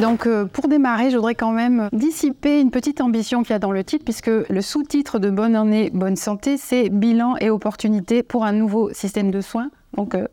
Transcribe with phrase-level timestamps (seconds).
[0.00, 3.60] Donc, euh, pour démarrer, je voudrais quand même dissiper une petite ambition qu'il y a
[3.60, 8.22] dans le titre, puisque le sous-titre de Bonne année, bonne santé, c'est bilan et opportunité
[8.22, 9.70] pour un nouveau système de soins.
[9.98, 10.26] Euh,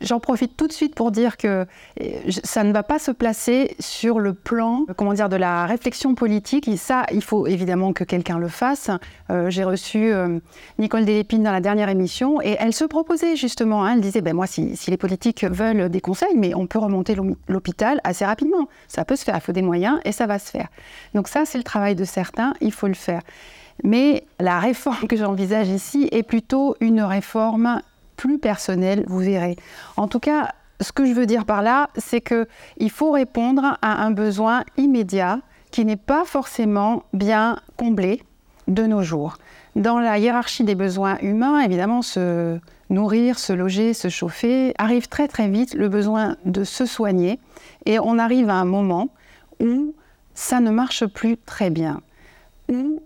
[0.00, 1.66] J'en profite tout de suite pour dire que
[2.00, 2.06] euh,
[2.42, 6.66] ça ne va pas se placer sur le plan, comment dire, de la réflexion politique.
[6.68, 8.90] Et ça, il faut évidemment que quelqu'un le fasse.
[9.30, 10.38] Euh, j'ai reçu euh,
[10.78, 13.84] Nicole Delépine dans la dernière émission et elle se proposait justement.
[13.84, 17.16] Hein, elle disait, ben moi, si, les politiques veulent des conseils, mais on peut remonter
[17.48, 18.68] l'hôpital assez rapidement.
[18.88, 19.36] Ça peut se faire.
[19.36, 20.68] Il faut des moyens et ça va se faire.
[21.14, 22.54] Donc ça, c'est le travail de certains.
[22.60, 23.22] Il faut le faire.
[23.82, 27.80] Mais la réforme que j'envisage ici est plutôt une réforme
[28.16, 29.56] plus personnel, vous verrez.
[29.96, 34.04] En tout cas, ce que je veux dire par là, c'est qu'il faut répondre à
[34.04, 35.40] un besoin immédiat
[35.70, 38.22] qui n'est pas forcément bien comblé
[38.68, 39.36] de nos jours.
[39.76, 42.58] Dans la hiérarchie des besoins humains, évidemment, se
[42.90, 47.40] nourrir, se loger, se chauffer, arrive très très vite le besoin de se soigner
[47.86, 49.08] et on arrive à un moment
[49.60, 49.94] où
[50.34, 52.00] ça ne marche plus très bien,
[52.68, 53.00] où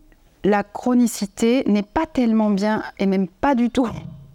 [0.44, 3.88] la chronicité n'est pas tellement bien et même pas du tout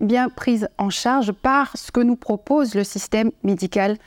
[0.04, 3.98] bien prise en charge par ce que nous propose le système médical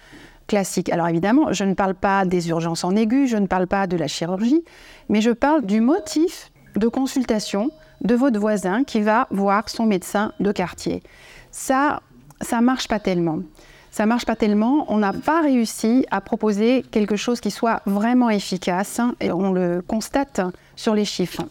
[0.47, 0.91] classique.
[0.91, 3.97] Alors évidemment, je ne parle pas des urgences en aigu, je ne parle pas de
[3.97, 4.64] la chirurgie,
[5.08, 7.70] mais je parle du motif de consultation
[8.02, 11.02] de votre voisin qui va voir son médecin de quartier.
[11.50, 12.00] Ça,
[12.41, 13.41] ça marche pas tellement.
[13.91, 14.84] Ça marche pas tellement.
[14.89, 19.80] On n'a pas réussi à proposer quelque chose qui soit vraiment efficace et on le
[19.80, 20.42] constate
[20.77, 21.44] sur les chiffres.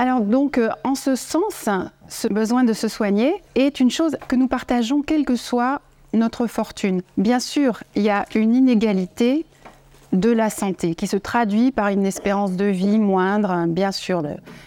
[0.00, 1.68] Alors donc, euh, en ce sens,
[2.08, 5.80] ce besoin de se soigner est une chose que nous partageons quelle que soit
[6.12, 7.02] notre fortune.
[7.16, 9.44] Bien sûr, il y a une inégalité
[10.12, 13.66] de la santé qui se traduit par une espérance de vie moindre.
[13.66, 14.22] Bien sûr,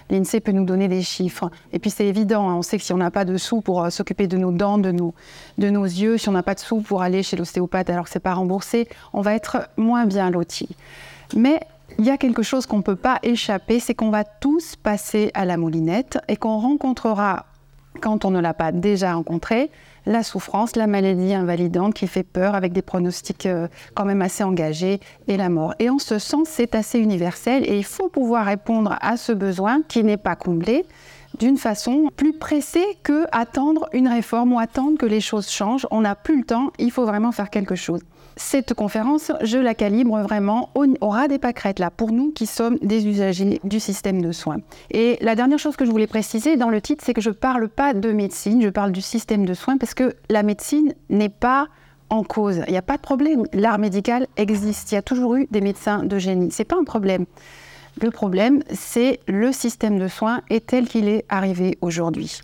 [0.10, 1.50] l'INSEE peut nous donner des chiffres.
[1.72, 3.86] Et puis c'est évident, hein, on sait que si on n'a pas de sous pour
[3.86, 5.14] euh, s'occuper de nos dents, de nos,
[5.58, 8.12] de nos yeux, si on n'a pas de sous pour aller chez l'ostéopathe alors que
[8.12, 10.68] c'est pas remboursé, on va être moins bien loti.
[11.38, 11.62] Mais
[12.00, 15.32] il y a quelque chose qu'on ne peut pas échapper, c'est qu'on va tous passer
[15.34, 17.46] à la moulinette et qu'on rencontrera,
[18.02, 19.70] quand on ne l'a pas déjà rencontré,
[20.06, 24.44] la souffrance, la maladie invalidante qui fait peur avec des pronostics euh, quand même assez
[24.44, 25.76] engagés et la mort.
[25.78, 29.84] Et en ce sens, c'est assez universel et il faut pouvoir répondre à ce besoin
[29.88, 30.86] qui n'est pas comblé
[31.40, 35.88] d'une façon plus pressée que attendre une réforme ou attendre que les choses changent.
[35.92, 38.02] On n'a plus le temps, il faut vraiment faire quelque chose
[38.38, 42.78] cette conférence, je la calibre vraiment au, ras des pâquerettes, là, pour nous qui sommes
[42.82, 44.58] des usagers du système de soins.
[44.90, 47.36] Et la dernière chose que je voulais préciser dans le titre, c'est que je ne
[47.36, 51.30] parle pas de médecine, je parle du système de soins, parce que la médecine n'est
[51.30, 51.68] pas
[52.10, 52.62] en cause.
[52.68, 53.46] Il n'y a pas de problème.
[53.54, 54.92] L'art médical existe.
[54.92, 56.52] Il y a toujours eu des médecins de génie.
[56.52, 57.26] Ce n'est pas un problème.
[58.02, 62.42] Le problème, c'est le système de soins et tel qu'il est arrivé aujourd'hui.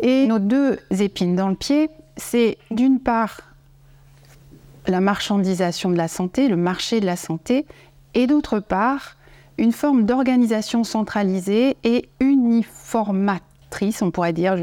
[0.00, 3.47] Et nos deux épines dans le pied, c'est d'une part
[4.88, 7.66] la marchandisation de la santé, le marché de la santé,
[8.14, 9.16] et d'autre part,
[9.58, 14.56] une forme d'organisation centralisée et uniformatrice, on pourrait dire,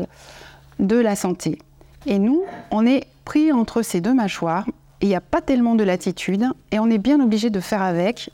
[0.79, 1.59] de la santé.
[2.05, 4.65] Et nous, on est pris entre ces deux mâchoires,
[5.01, 8.29] il n'y a pas tellement de latitude, et on est bien obligé de faire avec,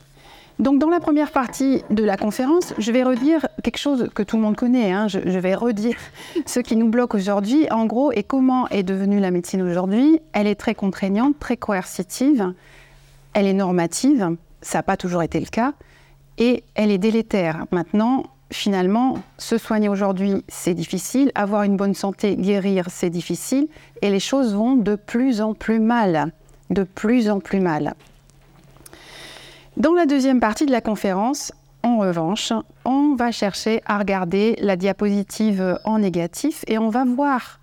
[0.58, 4.36] donc dans la première partie de la conférence, je vais redire quelque chose que tout
[4.36, 4.92] le monde connaît.
[4.92, 5.08] Hein.
[5.08, 5.96] Je, vais redire
[6.46, 10.20] ce qui nous bloque aujourd'hui, en gros, et comment est devenue la médecine aujourd'hui?
[10.32, 12.52] Elle est très contraignante, très coercitive,
[13.34, 15.72] elle est normative, ça n'a pas toujours été le cas,
[16.38, 17.66] et elle est délétère.
[17.70, 23.68] Maintenant, finalement, se soigner aujourd'hui, c'est difficile, avoir une bonne santé, guérir, c'est difficile,
[24.02, 26.32] et les choses vont de plus en plus mal,
[26.70, 27.94] de plus en plus mal.
[29.78, 31.50] Dans la deuxième partie de la conférence,
[31.82, 32.52] en revanche,
[32.84, 37.58] on va chercher à regarder la diapositive en négatif et on va voir,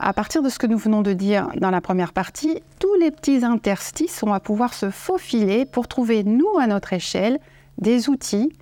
[0.00, 3.12] à partir de ce que nous venons de dire dans la première partie, tous les
[3.12, 7.38] petits interstices, on va pouvoir se faufiler pour trouver, nous, à notre échelle,
[7.78, 8.52] des outils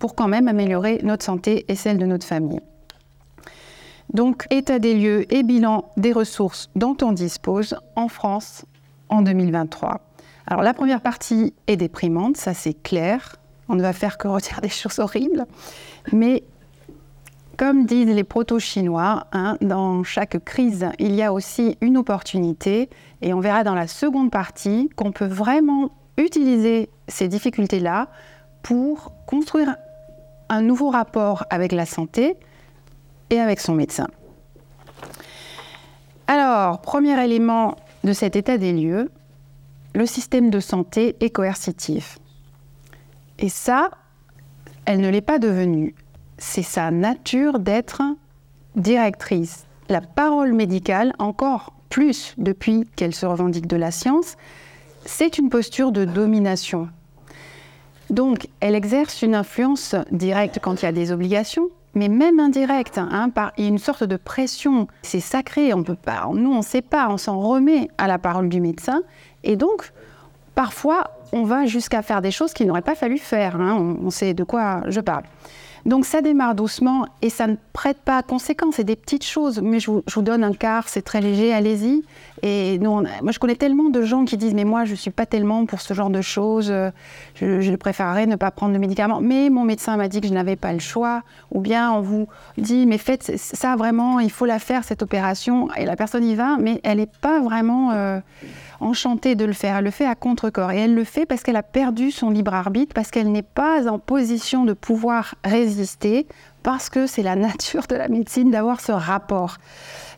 [0.00, 2.60] pour quand même améliorer notre santé et celle de notre famille.
[4.12, 8.64] Donc, état des lieux et bilan des ressources dont on dispose en France
[9.08, 10.00] en 2023.
[10.50, 13.36] Alors la première partie est déprimante, ça c'est clair.
[13.68, 15.46] On ne va faire que retirer des choses horribles.
[16.12, 16.42] Mais
[17.56, 22.90] comme disent les proto-chinois, hein, dans chaque crise, il y a aussi une opportunité.
[23.22, 28.08] Et on verra dans la seconde partie qu'on peut vraiment utiliser ces difficultés-là
[28.62, 29.76] pour construire
[30.48, 32.36] un nouveau rapport avec la santé
[33.30, 34.08] et avec son médecin.
[36.26, 39.10] Alors, premier élément de cet état des lieux,
[39.94, 42.18] le système de santé est coercitif.
[43.38, 43.90] Et ça,
[44.84, 45.94] elle ne l'est pas devenue.
[46.38, 48.02] C'est sa nature d'être
[48.76, 49.66] directrice.
[49.88, 54.36] La parole médicale, encore plus depuis qu'elle se revendique de la science,
[55.04, 56.88] c'est une posture de domination.
[58.10, 62.98] Donc, elle exerce une influence directe quand il y a des obligations, mais même indirecte,
[62.98, 64.86] hein, par une sorte de pression.
[65.02, 68.18] C'est sacré, on peut pas, nous on ne sait pas, on s'en remet à la
[68.18, 69.02] parole du médecin,
[69.44, 69.92] et donc
[70.54, 73.56] parfois on va jusqu'à faire des choses qu'il n'aurait pas fallu faire.
[73.56, 75.22] Hein, on sait de quoi je parle.
[75.86, 78.74] Donc ça démarre doucement et ça ne prête pas à conséquence.
[78.76, 82.02] C'est des petites choses, mais je vous, donne un quart, c'est très léger, allez-y.
[82.42, 85.64] Et moi, je connais tellement de gens qui disent mais moi, je suis pas tellement
[85.66, 86.72] pour ce genre de choses.
[87.34, 89.20] Je, je préférerais ne pas prendre de médicaments.
[89.20, 91.22] Mais mon médecin m'a dit que je n'avais pas le choix.
[91.50, 92.28] Ou bien on vous
[92.58, 95.68] dit mais faites ça vraiment, il faut la faire cette opération.
[95.76, 98.20] Et la personne y va, mais elle n'est pas vraiment euh,
[98.80, 99.76] enchantée de le faire.
[99.76, 100.72] Elle le fait à contre-corps.
[100.72, 103.88] Et elle le fait parce qu'elle a perdu son libre arbitre, parce qu'elle n'est pas
[103.88, 106.26] en position de pouvoir résister,
[106.62, 109.56] parce que c'est la nature de la médecine d'avoir ce rapport.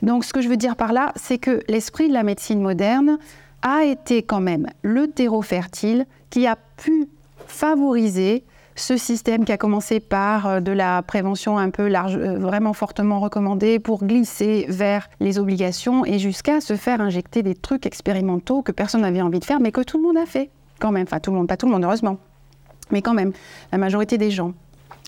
[0.03, 3.19] Donc ce que je veux dire par là, c'est que l'esprit de la médecine moderne
[3.63, 7.09] a été quand même le terreau fertile qui a pu
[7.47, 8.45] favoriser
[8.75, 12.73] ce système qui a commencé par euh, de la prévention un peu large, euh, vraiment
[12.73, 18.63] fortement recommandée pour glisser vers les obligations et jusqu'à se faire injecter des trucs expérimentaux
[18.63, 21.05] que personne n'avait envie de faire, mais que tout le monde a fait quand même.
[21.05, 22.19] Enfin, tout le monde, pas tout le monde, heureusement,
[22.91, 23.33] mais quand même,
[23.71, 24.53] la majorité des gens.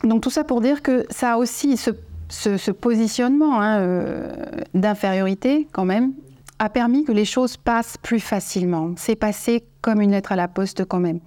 [0.02, 4.32] Donc tout ça pour dire que ça aussi ce, positionnement hein, euh,
[4.74, 6.12] d'infériorité quand même
[6.58, 8.92] a permis que les choses passent plus facilement.
[8.96, 11.20] C'est passé comme une lettre à la poste quand même.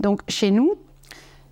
[0.00, 0.74] Donc chez nous,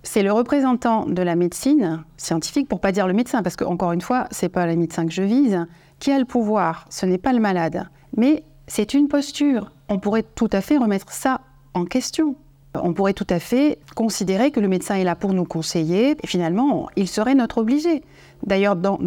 [0.03, 3.93] c'est le représentant de la médecine scientifique, pour pas dire le médecin, parce que encore
[3.93, 5.65] une fois, c'est pas le médecin que je vise,
[5.99, 6.85] qui a le pouvoir.
[6.89, 9.71] Ce n'est pas le malade, mais c'est une posture.
[9.89, 11.41] On pourrait tout à fait remettre ça
[11.73, 12.35] en question.
[12.75, 16.27] On pourrait tout à fait considérer que le médecin est là pour nous conseiller, et
[16.27, 18.03] finalement, il serait notre obligé.
[18.45, 18.97] D'ailleurs, dans,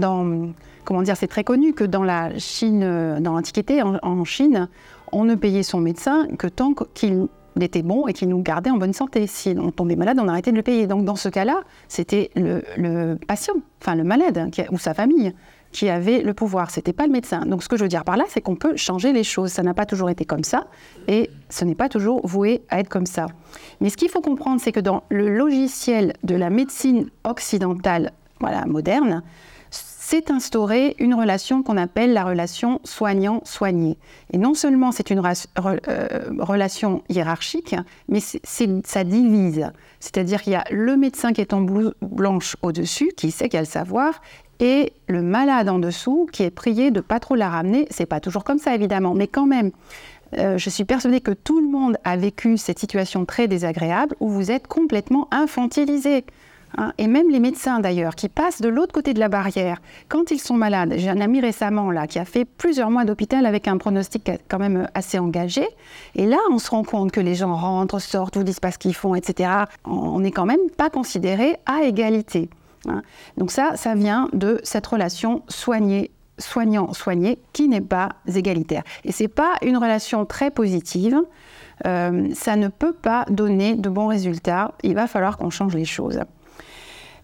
[0.85, 4.69] comment dire, c'est très connu que dans la Chine, dans l'Antiquité, en Chine,
[5.13, 7.27] on ne payait son médecin que tant qu'il
[7.63, 9.27] était bon et qui nous gardait en bonne santé.
[9.27, 10.87] Si on tombait malade, on arrêtait de le payer.
[10.87, 15.33] Donc dans ce cas-là, c'était le, patient, enfin le malade ou sa famille
[15.73, 16.71] qui avait le pouvoir.
[16.71, 17.41] C'était pas le médecin.
[17.41, 19.51] Donc ce que je veux dire par là, c'est qu'on peut changer les choses.
[19.51, 20.67] Ça n'a pas toujours été comme ça
[21.09, 23.27] et ce n'est pas toujours voué à être comme ça.
[23.81, 28.67] Mais ce qu'il faut comprendre, c'est que dans le logiciel de la médecine occidentale, voilà,
[28.67, 29.23] moderne,
[30.07, 33.99] s'est instaurée une relation qu'on appelle la relation soignant-soigné.
[34.33, 35.79] Et non seulement c'est une euh,
[36.39, 37.75] relation hiérarchique,
[38.09, 39.73] mais ça divise.
[39.99, 43.59] C'est-à-dire qu'il y a le médecin qui est en blouse blanche au-dessus, qui sait qu'il
[43.59, 44.23] a le savoir,
[44.61, 47.89] et le malade en dessous qui est prié de pas trop la ramener.
[47.91, 49.73] C'est pas toujours comme ça évidemment, mais quand même.
[50.39, 54.29] Euh, je suis persuadée que tout le monde a vécu cette situation très désagréable où
[54.29, 56.25] vous êtes complètement infantilisé.
[56.79, 60.31] Hein, et même les médecins d'ailleurs, qui passent de l'autre côté de la barrière quand
[60.31, 60.95] ils sont malades.
[60.97, 64.59] J'ai un ami récemment là qui a fait plusieurs mois d'hôpital avec un pronostic quand
[64.59, 65.67] même assez engagé.
[66.15, 68.79] Et là, on se rend compte que les gens rentrent, sortent, vous disent pas ce
[68.79, 69.51] qu'ils font, etc.
[69.85, 72.51] On n'est quand même pas considéré à égalité.
[72.89, 73.03] Hein.
[73.37, 78.83] Donc ça, ça vient de cette relation soignée soignant-soigné qui n'est pas égalitaire.
[79.05, 81.19] Et ce n'est pas une relation très positive.
[81.87, 84.75] Euh, ça ne peut pas donner de bons résultats.
[84.83, 86.21] Il va falloir qu'on change les choses.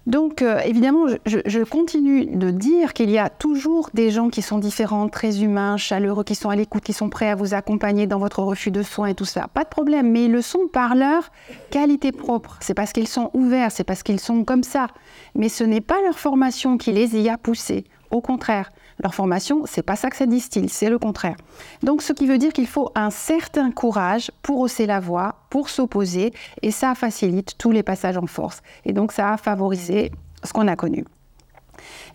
[0.07, 4.59] Donc euh, évidemment, je, continue de dire qu'il y a toujours des gens qui sont
[4.59, 8.19] différents, très humains, chaleureux, qui sont à l'écoute, qui sont prêts à vous accompagner dans
[8.19, 9.47] votre refus de soins et tout ça.
[9.55, 11.31] Pas de problème, mais ils le sont par leur
[11.71, 12.59] qualité propre.
[12.61, 14.89] C'est parce qu'ils sont ouverts, c'est parce qu'ils sont comme ça.
[15.37, 17.85] Mais ce n'est pas leur formation qui les y a poussés.
[18.11, 21.37] Au contraire, leur formation, c'est pas ça que ça distille, c'est le contraire.
[21.82, 25.69] Donc, ce qui veut dire qu'il faut un certain courage pour hausser la voix, pour
[25.69, 26.32] s'opposer,
[26.63, 28.63] et ça facilite tous les passages en force.
[28.85, 30.13] Et donc, ça a favorisé
[30.44, 31.05] ce qu'on a connu.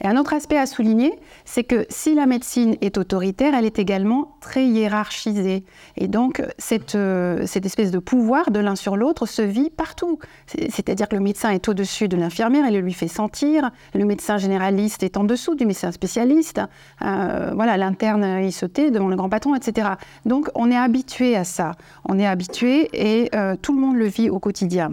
[0.02, 1.12] Et un autre aspect à souligner,
[1.44, 5.66] c'est que si la médecine est autoritaire, elle est également très hiérarchisée.
[5.98, 10.20] Et donc, cette, euh, cette espèce de pouvoir de l'un sur l'autre se vit partout.
[10.48, 13.72] C'est-à-dire que le médecin est au-dessus de l'infirmière, elle le lui fait sentir.
[13.94, 16.62] Le médecin généraliste est en dessous du médecin spécialiste.
[17.02, 19.90] Euh, voilà, l'interne, il se devant le grand patron, etc.
[20.26, 21.72] Donc, on est habitué à ça.
[22.06, 24.92] On est habitué et euh, tout le monde le vit au quotidien.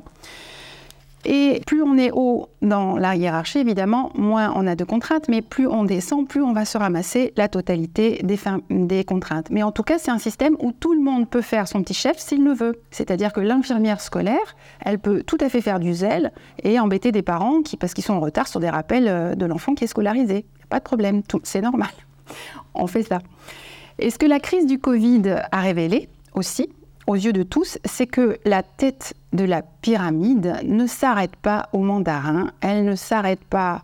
[1.24, 5.40] Et plus on est haut dans la hiérarchie, évidemment, moins on a de contraintes, mais
[5.42, 9.48] plus on descend, plus on va se ramasser la totalité des, contraintes.
[9.50, 11.94] Mais en tout cas, c'est un système où tout le monde peut faire son petit
[11.94, 12.80] chef s'il le veut.
[12.90, 17.22] C'est-à-dire que l'infirmière scolaire, elle peut tout à fait faire du zèle et embêter des
[17.22, 19.88] parents qui, parce qu'ils sont en retard sur des rappels euh, de l'enfant qui est
[19.88, 20.44] scolarisé.
[20.68, 21.90] Pas de problème, c'est normal.
[22.74, 23.20] On fait ça.
[23.98, 26.68] Et ce que la crise du Covid a révélé aussi,
[27.06, 31.80] aux yeux de tous, c'est que la tête de la pyramide ne s'arrête pas au
[31.80, 33.82] mandarin, elle ne s'arrête pas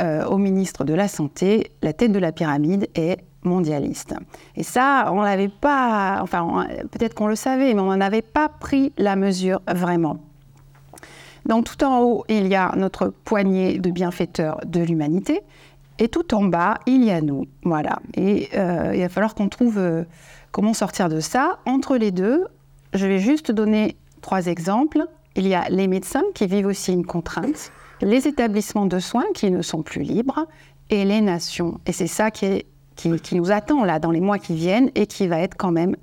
[0.00, 1.72] euh, au ministre de la Santé.
[1.82, 4.14] La tête de la pyramide est mondialiste.
[4.56, 8.92] Et ça, on l'avait pas, enfin peut-être qu'on le savait, mais on n'avait pas pris
[8.96, 10.18] la mesure vraiment.
[11.46, 15.42] Donc tout en haut, il y a notre poignée de bienfaiteurs de l'humanité,
[15.98, 17.46] et tout en bas, il y a nous.
[17.62, 18.00] Voilà.
[18.14, 20.04] Et euh, il va falloir qu'on trouve euh,
[20.50, 21.58] comment sortir de ça.
[21.66, 22.46] Entre les deux,
[22.94, 25.04] je vais juste donner trois exemples.
[25.36, 29.50] Il y a les médecins qui vivent aussi une contrainte, les établissements de soins qui
[29.50, 30.46] ne sont plus libres,
[30.88, 31.78] et les nations.
[31.86, 32.64] Et c'est ça qui,
[32.96, 35.96] qui nous attend là dans les mois qui viennent et qui va être quand même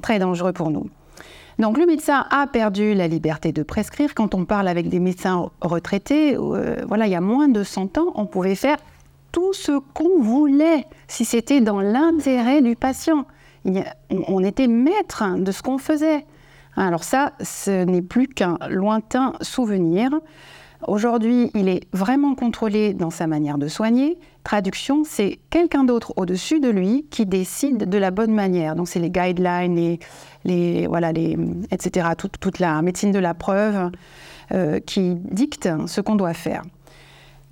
[0.00, 0.88] très dangereux pour nous.
[1.58, 4.14] Donc le médecin a perdu la liberté de prescrire.
[4.14, 7.98] Quand on parle avec des médecins retraités, euh, voilà, il y a moins de 100
[7.98, 8.76] ans, on pouvait faire
[9.32, 13.26] tout ce qu'on voulait si c'était dans l'intérêt du patient.
[14.10, 16.24] on était maître de ce qu'on faisait.
[16.76, 20.10] Alors ça, ce n'est plus qu'un lointain souvenir.
[20.86, 24.18] Aujourd'hui, il est vraiment contrôlé dans sa manière de soigner.
[24.42, 28.74] Traduction, c'est quelqu'un d'autre au-dessus de lui qui décide de la bonne manière.
[28.74, 29.98] Donc, c'est les guidelines,
[30.44, 31.38] les, voilà, les,
[31.70, 33.90] etc., toute, la médecine de la preuve
[34.52, 36.62] euh, qui dicte ce qu'on doit faire.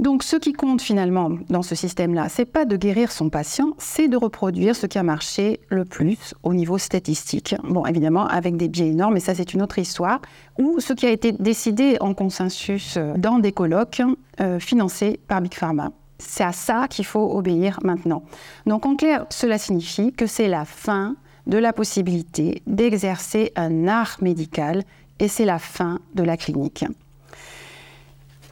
[0.02, 4.08] Donc, ce qui compte finalement dans ce système-là, c'est pas de guérir son patient, c'est
[4.08, 7.54] de reproduire ce qui a marché le plus au niveau statistique.
[7.62, 10.20] Bon, évidemment, avec des biais énormes, mais ça, c'est une autre histoire.
[10.58, 14.02] Ou ce qui a été décidé en consensus euh, dans des colloques
[14.40, 15.92] euh, financés par Big Pharma.
[16.18, 18.24] C'est à ça qu'il faut obéir maintenant.
[18.66, 21.14] Donc, en clair, cela signifie que c'est la fin
[21.46, 24.82] de la possibilité d'exercer un art médical
[25.20, 26.84] et c'est la fin de la clinique.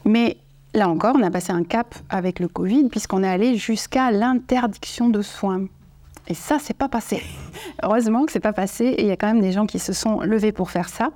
[0.05, 0.37] Mais
[0.73, 5.09] Là encore, on a passé un cap avec le Covid puisqu'on est allé jusqu'à l'interdiction
[5.09, 5.67] de soins.
[6.29, 7.23] Et ça, c'est pas passé.
[7.83, 8.85] Heureusement que c'est pas passé.
[8.85, 11.11] Et il y a quand même des gens qui se sont levés pour faire ça,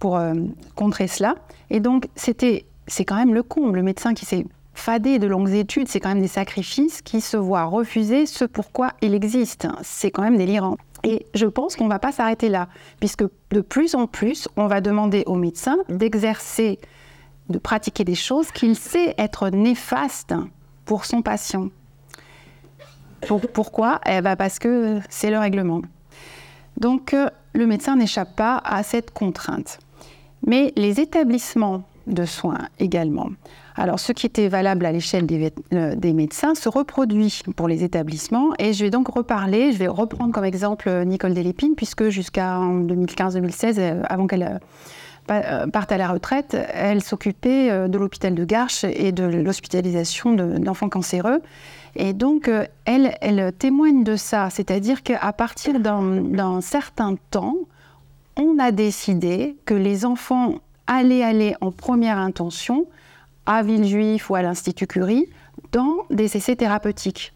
[0.00, 0.34] pour euh,
[0.74, 1.36] contrer cela.
[1.70, 3.76] Et donc, c'était, c'est quand même le comble.
[3.76, 7.36] Le médecin qui s'est fadé de longues études, c'est quand même des sacrifices qui se
[7.36, 9.68] voient refuser ce pourquoi il existe.
[9.82, 10.76] C'est quand même délirant.
[11.04, 14.66] Et je pense qu'on ne va pas s'arrêter là, puisque de plus en plus, on
[14.66, 16.80] va demander aux médecins d'exercer
[17.48, 20.34] de pratiquer des choses qu'il sait être néfastes
[20.84, 21.68] pour son patient.
[23.52, 24.00] pourquoi?
[24.06, 25.82] Eh ben Parce que c'est le règlement.
[26.76, 29.78] Donc euh, le médecin n'échappe pas à cette contrainte.
[30.46, 33.28] Mais les établissements de soins également.
[33.76, 37.84] Alors, ce qui était valable à l'échelle des, euh, des, médecins se reproduit pour les
[37.84, 38.50] établissements.
[38.58, 43.74] Et je vais donc reparler, je vais reprendre comme exemple Nicole Delépine, puisque jusqu'à 2015-2016,
[43.78, 44.58] euh, avant qu'elle euh,
[45.72, 50.88] partent à la retraite, elle s'occupait euh, de l'hôpital de Garches et de l'hospitalisation d'enfants
[50.88, 51.40] cancéreux.
[51.96, 57.56] Et donc, euh, elle, elle témoigne de ça, c'est-à-dire qu'à partir d'un certain temps,
[58.36, 60.54] on a décidé que les enfants
[60.86, 62.86] allaient aller en première intention
[63.46, 65.26] à Villejuif ou à l'Institut Curie
[65.72, 67.32] dans des essais thérapeutiques.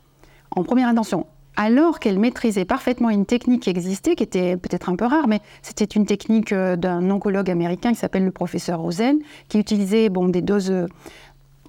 [0.51, 4.97] En première intention alors qu'elle maîtrisait parfaitement une technique qui existait, qui était peut-être un
[4.97, 9.19] peu rare, mais c'était une technique euh, d'un oncologue américain qui s'appelle le professeur Rosen,
[9.49, 10.87] qui utilisait bon, des doses euh,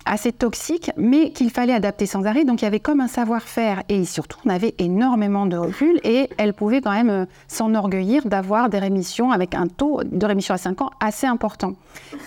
[0.06, 2.46] assez toxiques, mais qu'il fallait adapter sans arrêt.
[2.46, 6.30] Donc il y avait comme un savoir-faire et surtout on avait énormément de recul et
[6.38, 10.58] elle pouvait quand même euh, s'enorgueillir d'avoir des rémissions avec un taux de rémission à
[10.58, 11.74] 5 ans assez important.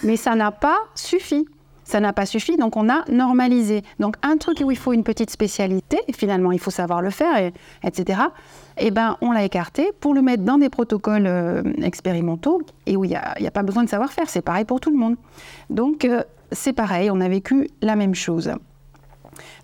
[0.03, 1.47] Mais ça n'a pas suffi
[1.87, 3.83] ça n'a pas suffi, donc on a normalisé.
[4.01, 7.11] Donc un truc où il faut une petite spécialité, et finalement il faut savoir le
[7.11, 7.53] faire,
[7.85, 8.21] etc.,
[8.79, 13.05] eh ben, on l'a écarté pour le mettre dans des protocoles euh, expérimentaux et où
[13.05, 14.29] il n'y a, pas besoin de savoir-faire.
[14.29, 15.17] C'est pareil pour tout le monde.
[15.71, 18.53] Donc euh, c'est pareil, on a vécu la même chose.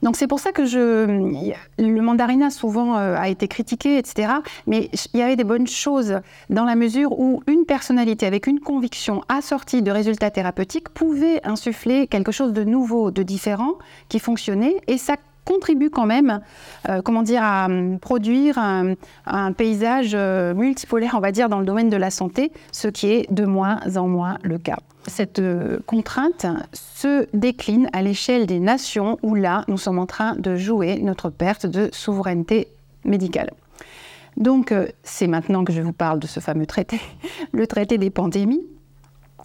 [0.02, 4.32] Donc c'est pour ça que le mandarina souvent euh, a été critiqué, etc.
[4.66, 8.61] Mais il y avait des bonnes choses dans la mesure où une personnalité avec une
[8.61, 13.75] conviction assortie de résultats thérapeutiques pouvait insuffler quelque chose de nouveau, de différent,
[14.09, 16.41] qui fonctionnait, et ça contribue quand même,
[16.89, 21.67] euh, comment dire, à hum, produire un, paysage euh, multipolaire, on va dire, dans le
[21.67, 24.79] domaine de la santé, ce qui est de moins en moins le cas.
[25.07, 30.37] Cette euh, contrainte se décline à l'échelle des nations où là, nous sommes en train
[30.37, 32.69] de jouer notre perte de souveraineté
[33.05, 33.51] médicale.
[34.37, 34.73] Donc,
[35.03, 36.99] c'est maintenant que je vous parle de ce fameux traité,
[37.53, 38.63] le traité des pandémies.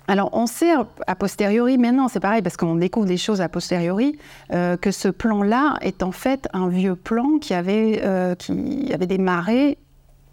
[0.08, 0.72] Alors, on sait
[1.06, 4.18] a posteriori, maintenant c'est pareil parce qu'on découvre des choses a posteriori,
[4.54, 9.06] euh, que ce plan-là est en fait un vieux plan qui avait, euh, qui avait
[9.06, 9.78] démarré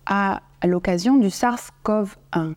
[0.06, 2.54] à, l'occasion du SARS-CoV-1.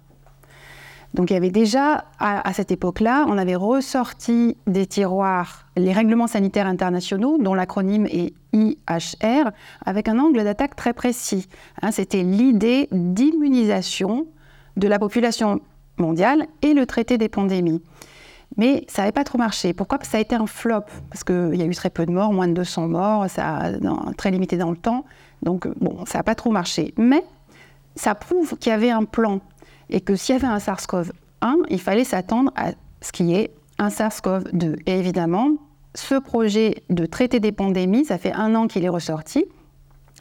[1.13, 6.27] Donc il y avait déjà, à, cette époque-là, on avait ressorti des tiroirs les règlements
[6.27, 9.51] sanitaires internationaux, dont l'acronyme est IHR,
[9.85, 11.49] avec un angle d'attaque très précis.
[11.81, 11.91] Hein.
[11.91, 14.25] C'était l'idée d'immunisation
[14.77, 15.59] de la population
[15.99, 17.81] mondiale et le traité des pandémies.
[18.55, 19.73] Mais ça n'avait pas trop marché.
[19.73, 19.97] Pourquoi?
[19.97, 20.85] Parce que ça a été un flop.
[21.09, 23.71] Parce qu'il y a eu très peu de morts, moins de 200 morts, ça,
[24.17, 25.05] très limité dans le temps.
[25.43, 26.93] Donc, bon, ça n'a pas trop marché.
[26.97, 27.23] Mais
[27.95, 29.41] ça prouve qu'il y avait un plan.
[29.89, 33.89] Et que s'il y avait un SARS-CoV-1, il fallait s'attendre à ce qui est un
[33.89, 34.79] SARS-CoV-2.
[34.85, 35.51] Et évidemment,
[35.93, 39.45] ce projet de traiter des pandémies, ça fait un an qu'il est ressorti.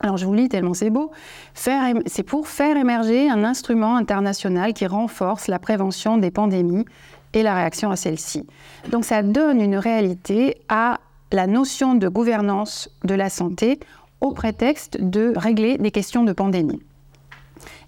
[0.00, 1.10] Alors je vous lis tellement c'est beau.
[1.54, 6.84] C'est pour faire émerger un instrument international qui renforce la prévention des pandémies
[7.32, 8.46] et la réaction à celles-ci.
[8.90, 11.00] Donc ça donne une réalité à
[11.32, 13.80] la notion de gouvernance de la santé
[14.20, 16.80] au prétexte de régler des questions de pandémie.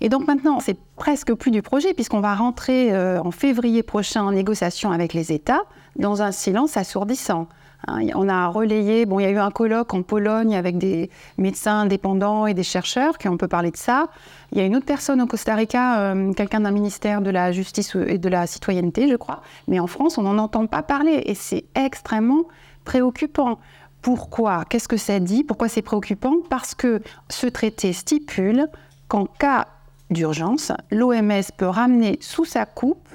[0.01, 4.23] Et donc maintenant, c'est presque plus du projet, puisqu'on va rentrer euh, en février prochain
[4.23, 5.63] en négociation avec les États
[5.97, 7.49] dans un silence assourdissant.
[7.87, 11.11] Hein, on a relayé, bon, il y a eu un colloque en Pologne avec des
[11.37, 14.09] médecins indépendants et des chercheurs qui ont un peu parlé de ça.
[14.53, 17.53] Il y a une autre personne au Costa Rica, euh, quelqu'un d'un ministère de la
[17.53, 19.43] Justice et de la Citoyenneté, je crois.
[19.69, 22.45] Mais en France, on n'en entend pas parler et c'est extrêmement
[22.85, 23.59] préoccupant.
[24.03, 24.65] Pourquoi?
[24.69, 25.45] Qu'est-ce que ça dit?
[25.45, 26.37] Pourquoi c'est préoccupant?
[26.49, 28.67] Parce que ce traité stipule
[29.09, 29.69] qu'en cas
[30.11, 33.09] d'urgence, l'OMS peut ramener sous sa coupe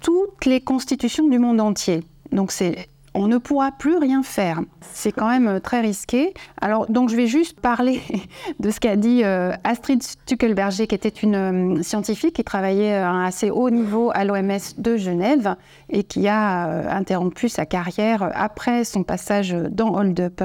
[0.00, 2.02] toutes les constitutions du monde entier.
[2.32, 4.60] Donc c'est on ne pourra plus rien faire.
[4.80, 6.32] C'est quand même euh, très risqué.
[6.60, 8.00] Alors, donc, je vais juste parler
[8.60, 13.10] de ce qu'a dit euh, Astrid Stuckelberger, qui était une euh, scientifique qui travaillait à
[13.10, 15.56] un assez haut niveau à l'OMS de Genève
[15.90, 20.42] et qui a interrompu sa carrière après son passage dans Hold Up.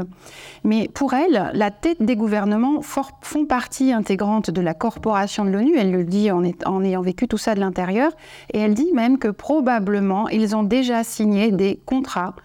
[0.63, 5.77] Mais pour elle, la tête des gouvernements font partie intégrante de la corporation de l'ONU.
[5.77, 8.11] Elle le dit en, en ayant vécu tout ça de l'intérieur.
[8.53, 12.35] Et elle dit même que probablement, ils ont déjà signé des contrats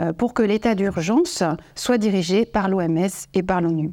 [0.00, 1.42] euh, pour que l'état d'urgence
[1.74, 3.92] soit dirigé par l'OMS et par l'ONU.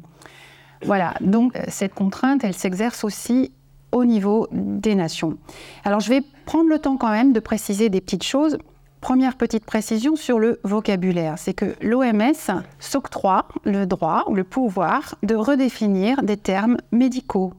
[0.84, 3.52] Voilà, donc euh, cette contrainte, elle s'exerce aussi
[3.94, 5.38] au niveau des nations.
[5.84, 8.58] Alors je vais prendre le temps quand même de préciser des petites choses.
[9.00, 15.14] Première petite précision sur le vocabulaire, c'est que l'OMS s'octroie le droit ou le pouvoir
[15.22, 17.52] de redéfinir des termes médicaux.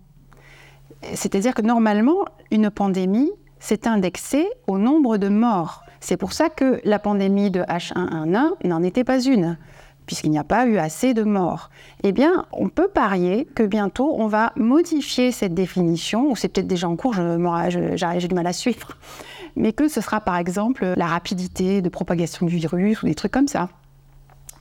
[1.14, 5.84] C'est-à-dire que normalement, une pandémie, c'est indexé au nombre de morts.
[6.00, 9.58] C'est pour ça que la pandémie de H1N1 n'en était pas une,
[10.06, 11.70] puisqu'il n'y a pas eu assez de morts.
[12.04, 16.68] Eh bien, on peut parier que bientôt, on va modifier cette définition, ou c'est peut-être
[16.68, 18.98] déjà en cours, j'ai du mal à suivre,
[19.56, 23.32] mais que ce sera par exemple la rapidité de propagation du virus ou des trucs
[23.32, 23.70] comme ça.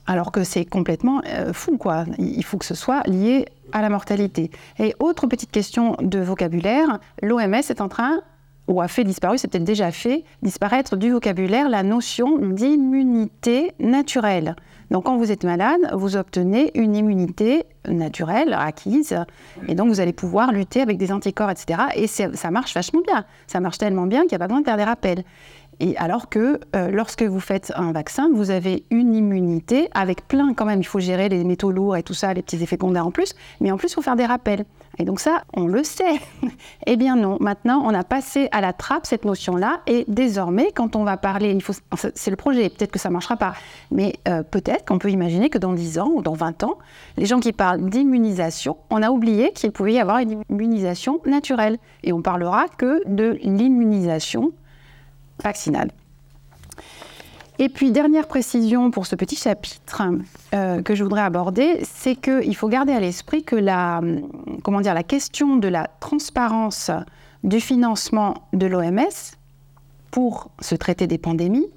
[0.07, 2.05] Alors que c'est complètement euh, fou, quoi.
[2.19, 4.51] Il faut que ce soit lié à la mortalité.
[4.77, 8.21] Et autre petite question de vocabulaire, l'OMS est en train
[8.67, 14.55] ou a fait disparaître, c'est peut-être déjà fait, disparaître du vocabulaire la notion d'immunité naturelle.
[14.91, 19.15] Donc quand vous êtes malade, vous obtenez une immunité naturelle, acquise,
[19.67, 21.79] et donc vous allez pouvoir lutter avec des anticorps, etc.
[21.95, 23.25] Et ça marche vachement bien.
[23.47, 25.23] Ça marche tellement bien qu'il n'y a pas besoin de faire des rappels.
[25.79, 30.53] Et alors que euh, lorsque vous faites un vaccin, vous avez une immunité avec plein,
[30.53, 33.05] quand même, il faut gérer les métaux lourds et tout ça, les petits effets secondaires
[33.05, 34.65] en plus, mais en plus, il faut faire des rappels.
[34.97, 36.19] Et donc ça, on le sait.
[36.85, 40.95] eh bien non, maintenant, on a passé à la trappe cette notion-là, et désormais, quand
[40.95, 41.73] on va parler, il faut,
[42.15, 43.53] c'est le projet, peut-être que ça ne marchera pas,
[43.91, 46.77] mais euh, peut-être qu'on peut imaginer que dans 10 ans ou dans 20 ans,
[47.17, 51.77] les gens qui parlent d'immunisation, on a oublié qu'il pouvait y avoir une immunisation naturelle,
[52.03, 54.51] et on parlera que de l'immunisation
[55.43, 55.91] vaccinale.
[57.57, 60.03] Et puis, dernière précision pour ce petit chapitre
[60.53, 65.03] euh, que je voudrais aborder, c'est qu'il faut garder à l'esprit que la, dire, la
[65.03, 66.91] question de la transparence
[67.43, 69.35] du financement de l'OMS
[70.11, 71.67] pour se traiter des pandémies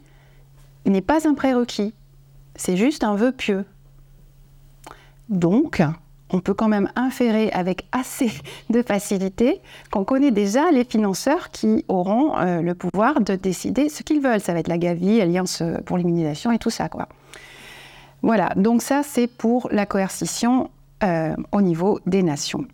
[0.86, 1.94] n'est pas un prérequis.
[2.56, 3.64] C'est juste un vœu pieux.
[5.28, 5.82] Donc,
[6.30, 8.30] on peut quand même inférer avec assez
[8.70, 9.60] de facilité
[9.90, 14.40] qu'on connaît déjà les financeurs qui auront euh, le pouvoir de décider ce qu'ils veulent.
[14.40, 16.88] Ça va être la Gavi, Alliance pour l'immunisation et tout ça.
[16.88, 17.08] Quoi.
[18.22, 20.70] Voilà, donc ça c'est pour la coercition
[21.04, 22.66] euh, au niveau des nations.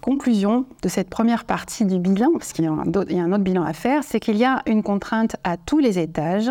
[0.00, 3.74] Conclusion de cette première partie du bilan, parce qu'il y a un autre bilan à
[3.74, 6.50] faire, c'est qu'il y a une contrainte à tous les étages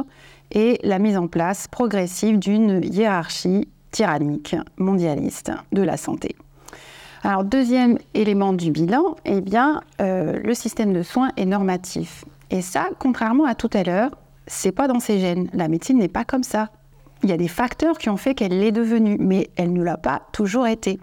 [0.51, 3.67] et la mise en place progressive d'une hiérarchie
[3.97, 6.35] tyrannique, mondialiste de la santé.
[7.23, 12.23] Alors, deuxième élément du bilan, eh bien, euh, le système de soins est normatif.
[12.51, 14.11] Et ça, contrairement à tout à l'heure,
[14.45, 15.49] c'est pas dans ses gènes.
[15.51, 16.69] La médecine n'est pas comme ça.
[17.23, 19.97] Il y a des facteurs qui ont fait qu'elle l'est devenue, mais elle ne l'a
[19.97, 20.99] pas toujours été.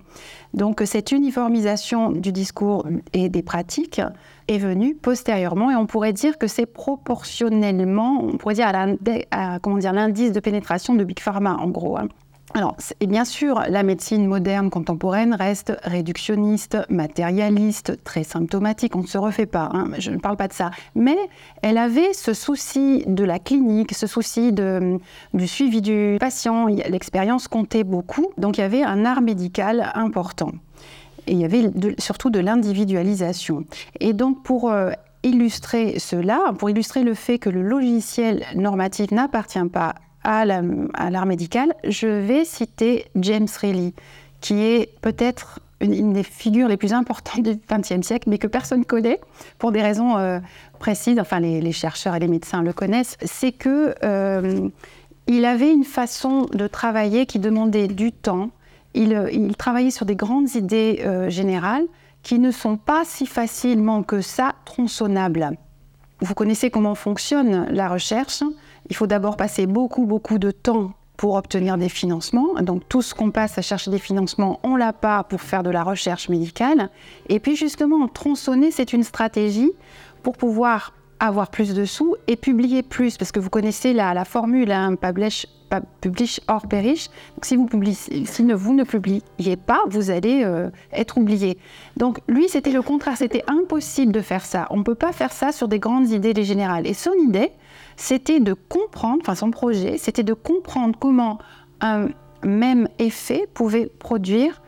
[0.52, 4.00] Donc cette uniformisation du discours et des pratiques
[4.46, 10.30] est venue postérieurement et on pourrait dire que c'est proportionnellement, on pourrait dire à, l'indice
[10.30, 11.98] de pénétration de Big Pharma en gros.
[11.98, 12.06] Hein.
[12.56, 18.94] Alors, et bien sûr, la médecine moderne contemporaine reste réductionniste, matérialiste, très symptomatique.
[18.94, 20.70] On ne se refait pas, hein, je ne parle pas de ça.
[20.94, 21.16] Mais
[21.62, 26.66] elle avait ce souci de la clinique, ce souci du suivi du patient.
[26.66, 30.52] L'expérience comptait beaucoup, donc il y avait un art médical important.
[31.26, 33.64] Et il y avait surtout de l'individualisation.
[33.98, 34.92] Et donc, pour euh,
[35.24, 41.74] illustrer cela, pour illustrer le fait que le logiciel normatif n'appartient pas à l'art médical,
[41.84, 43.94] je vais citer James Reilly,
[44.40, 48.80] qui est peut-être une, des figures les plus importantes du XXe siècle, mais que personne
[48.80, 49.20] ne connaît
[49.58, 50.40] pour des raisons euh,
[50.78, 51.18] précises.
[51.18, 53.16] Enfin, les, chercheurs et les médecins le connaissent.
[53.22, 54.68] C'est que euh,
[55.26, 58.50] il avait une façon de travailler qui demandait du temps.
[58.94, 61.84] Il, il travaillait sur des grandes idées euh, générales
[62.22, 65.50] qui ne sont pas si facilement que ça tronçonnables.
[66.20, 68.42] Vous connaissez comment fonctionne la recherche.
[68.90, 72.54] Il faut d'abord passer beaucoup, beaucoup de temps pour obtenir des financements.
[72.60, 75.70] Donc tout ce qu'on passe à chercher des financements, on l'a pas pour faire de
[75.70, 76.90] la recherche médicale.
[77.28, 79.72] Et puis justement, tronçonner, c'est une stratégie
[80.22, 84.24] pour pouvoir avoir plus de sous et publier plus, parce que vous connaissez la, la
[84.24, 87.08] formule, hein, publish, or perish.
[87.36, 91.58] Donc si vous, publiez, si ne, vous ne publiez pas, vous allez euh, être oublié.
[91.96, 94.66] Donc lui, c'était le contraire, c'était impossible de faire ça.
[94.70, 96.86] On ne peut pas faire ça sur des grandes idées générales.
[96.86, 97.52] Et son idée,
[97.96, 101.38] c'était de comprendre, enfin son projet, c'était de comprendre comment
[101.80, 102.08] un
[102.44, 104.62] même effet pouvait produire,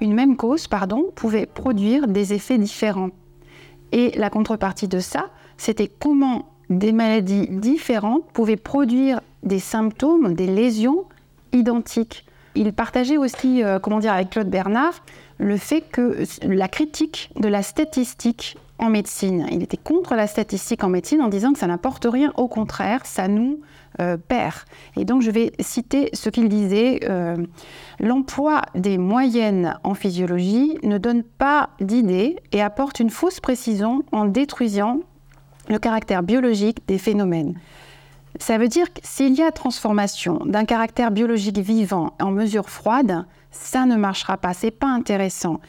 [0.00, 3.10] une même cause, pardon, pouvait produire des effets différents.
[3.92, 10.46] Et la contrepartie de ça, c'était comment des maladies différentes pouvaient produire des symptômes, des
[10.46, 11.04] lésions
[11.52, 12.26] identiques.
[12.54, 15.02] Il partageait aussi, euh, comment dire, avec Claude Bernard,
[15.38, 19.46] le fait que la critique de la statistique en médecine.
[19.52, 23.04] Il était contre la statistique en médecine en disant que ça n'apporte rien, au contraire,
[23.04, 23.60] ça nous
[24.00, 24.54] euh, perd.
[24.96, 27.36] Et donc je vais citer ce qu'il disait, euh,
[28.00, 34.24] l'emploi des moyennes en physiologie ne donne pas d'idée et apporte une fausse précision en
[34.24, 35.00] détruisant
[35.68, 37.58] le caractère biologique des phénomènes.
[38.38, 43.26] Ça veut dire que s'il y a transformation d'un caractère biologique vivant en mesure froide,
[43.50, 45.60] ça ne marchera pas, c'est pas intéressant.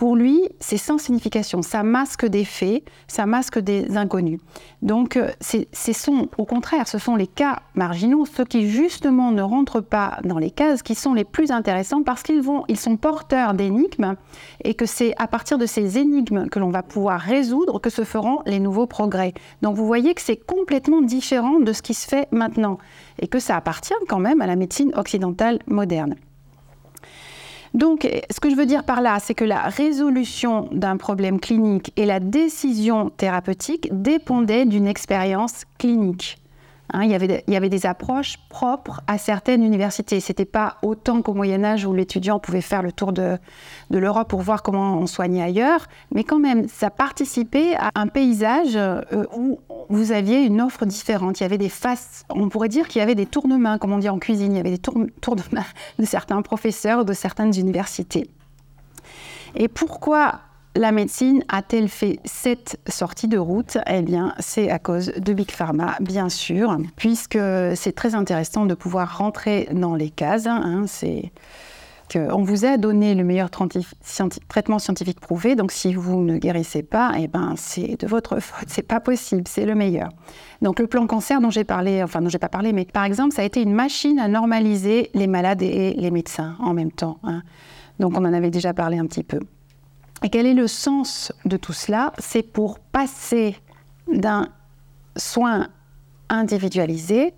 [0.00, 4.40] Pour lui, c'est sans signification, ça masque des faits, ça masque des inconnus.
[4.80, 9.42] Donc, euh, ce sont, au contraire, ce sont les cas marginaux, ceux qui justement ne
[9.42, 14.16] rentrent pas dans les cases, qui sont les plus intéressants parce qu'ils sont porteurs d'énigmes
[14.64, 18.04] et que c'est à partir de ces énigmes que l'on va pouvoir résoudre que se
[18.04, 19.34] feront les nouveaux progrès.
[19.60, 22.78] Donc, vous voyez que c'est complètement différent de ce qui se fait maintenant
[23.18, 26.14] et que ça appartient quand même à la médecine occidentale moderne.
[27.74, 31.92] Donc, ce que je veux dire par là, c'est que la résolution d'un problème clinique
[31.96, 36.39] et la décision thérapeutique dépendaient d'une expérience clinique.
[36.92, 40.18] Hein, il, y avait, des approches propres à certaines universités.
[40.18, 43.38] Ce n'était pas autant qu'au Moyen Âge où l'étudiant pouvait faire le tour de,
[43.90, 48.08] de l'Europe pour voir comment on soignait ailleurs, mais quand même, ça participait à un
[48.08, 49.02] paysage euh,
[49.36, 51.40] où vous aviez une offre différente.
[51.40, 53.98] Il y avait des faces, on pourrait dire qu'il y avait des tournements, comme on
[53.98, 55.64] dit en cuisine, il y avait des tour, tournements
[55.98, 58.28] de certains professeurs de certaines universités.
[59.54, 60.40] Et pourquoi
[60.76, 63.78] la médecine a-t-elle fait cette sortie de route?
[63.86, 67.38] Eh bien, c'est à cause de Big Pharma, bien sûr, puisque
[67.74, 70.46] c'est très intéressant de pouvoir rentrer dans les cases.
[70.46, 71.32] Hein, c'est
[72.16, 77.12] on vous a donné le meilleur traitement scientifique prouvé, donc si vous ne guérissez pas,
[77.18, 80.08] eh ben c'est de votre faute, c'est pas possible, c'est le meilleur.
[80.62, 83.34] Donc le plan cancer dont j'ai parlé, enfin dont j'ai pas parlé, mais par exemple,
[83.34, 87.18] ça a été une machine à normaliser les malades et les médecins en même temps.
[87.22, 87.42] Hein.
[87.98, 89.40] Donc on en avait déjà parlé un petit peu.
[90.22, 92.12] Et quel est le sens de tout cela?
[92.18, 93.56] C'est pour passer
[94.12, 94.48] d'un
[95.16, 95.68] soin
[96.28, 97.34] individualisé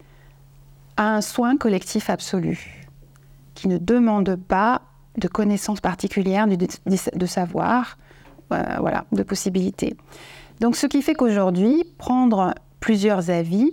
[0.97, 2.87] à un soin collectif absolu,
[3.55, 4.83] qui ne demande pas
[5.17, 7.99] de connaissances particulières, de, savoir,
[8.53, 9.97] euh, voilà, de possibilités.
[10.61, 13.73] Donc ce qui fait qu'aujourd'hui, prendre plusieurs avis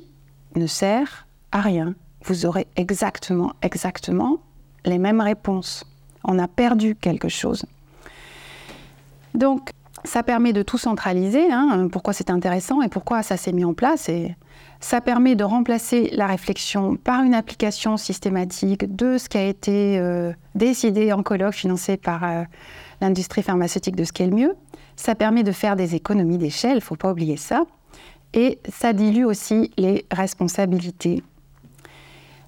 [0.56, 1.96] ne sert à rien.
[2.26, 4.40] Vous aurez exactement, exactement
[4.86, 5.86] les mêmes réponses.
[6.24, 7.66] On a perdu quelque chose.
[9.40, 9.70] Donc,
[10.04, 13.74] ça permet de tout centraliser, hein, pourquoi c'est intéressant et pourquoi ça s'est mis en
[13.74, 14.10] place.
[14.10, 14.36] Et
[14.82, 19.98] ça permet de remplacer la réflexion par une application systématique de ce qui a été
[19.98, 22.44] euh, décidé en colloque financé par euh,
[23.00, 24.56] l'industrie pharmaceutique de ce qui est le mieux.
[24.98, 27.64] Ça permet de faire des économies d'échelle, il ne faut pas oublier ça.
[28.34, 31.24] Et ça dilue aussi les responsabilités.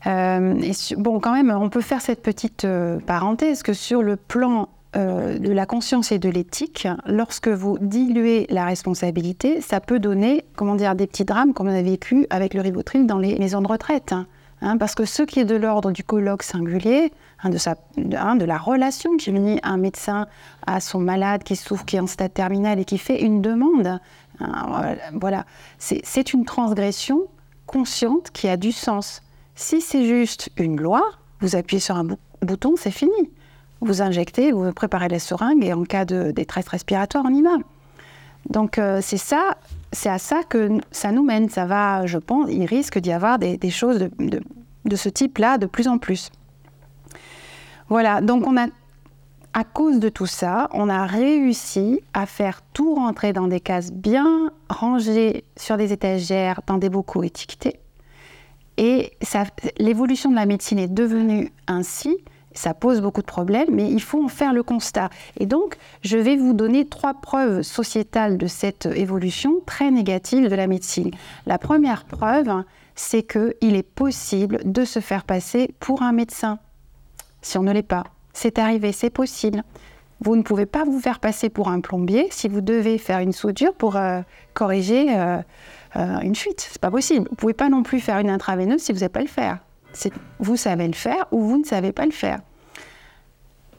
[0.07, 2.67] Euh, bon, quand même, on peut faire cette petite
[3.07, 8.45] parenthèse que sur le plan euh, de la conscience et de l'éthique, lorsque vous diluez
[8.49, 12.53] la responsabilité, ça peut donner, comment dire, des petits drames comme on a vécu avec
[12.53, 14.13] le ribotril dans les maisons de retraite.
[14.61, 14.77] Hein.
[14.77, 17.51] Parce que ce qui est de l'ordre du colloque singulier, hein,
[18.17, 20.27] hein, de, la relation qui unit un médecin
[20.67, 23.99] à son malade qui souffre, qui est en stade terminal et qui fait une demande,
[25.13, 25.45] voilà,
[25.77, 27.27] c'est une transgression
[27.65, 29.21] consciente qui a du sens.
[29.55, 31.03] Si c'est juste une loi,
[31.39, 32.05] vous appuyez sur un
[32.41, 33.31] bouton, c'est fini.
[33.81, 37.57] Vous injectez, vous préparez la seringue et en cas de détresse respiratoire, on y va.
[38.49, 39.57] Donc euh, c'est ça,
[39.91, 41.49] c'est à ça que ça nous mène.
[41.49, 45.87] Ça va, je pense, il risque d'y avoir des, choses de, ce type-là de plus
[45.87, 46.31] en plus.
[47.89, 48.67] Voilà, donc on a,
[49.53, 53.91] à cause de tout ça, on a réussi à faire tout rentrer dans des cases
[53.91, 57.79] bien rangées sur des étagères, dans des bocaux étiquetés.
[58.77, 59.11] Et
[59.77, 62.17] l'évolution de la médecine est devenue ainsi
[62.53, 65.09] ça pose beaucoup de problèmes, mais il faut en faire le constat.
[65.39, 70.55] Et donc, je vais vous donner trois preuves sociétales de cette évolution très négative de
[70.55, 71.11] la médecine.
[71.45, 72.63] La première preuve,
[72.95, 76.59] c'est qu'il est possible de se faire passer pour un médecin,
[77.41, 78.03] si on ne l'est pas.
[78.33, 79.63] C'est arrivé, c'est possible.
[80.19, 83.33] Vous ne pouvez pas vous faire passer pour un plombier si vous devez faire une
[83.33, 84.21] soudure pour euh,
[84.53, 85.39] corriger euh,
[85.95, 86.67] euh, une fuite.
[86.71, 87.27] C'est pas possible.
[87.29, 89.59] Vous pouvez pas non plus faire une intraveineuse si vous n'avez pas le faire
[90.39, 92.39] vous savez le faire ou vous ne savez pas le faire.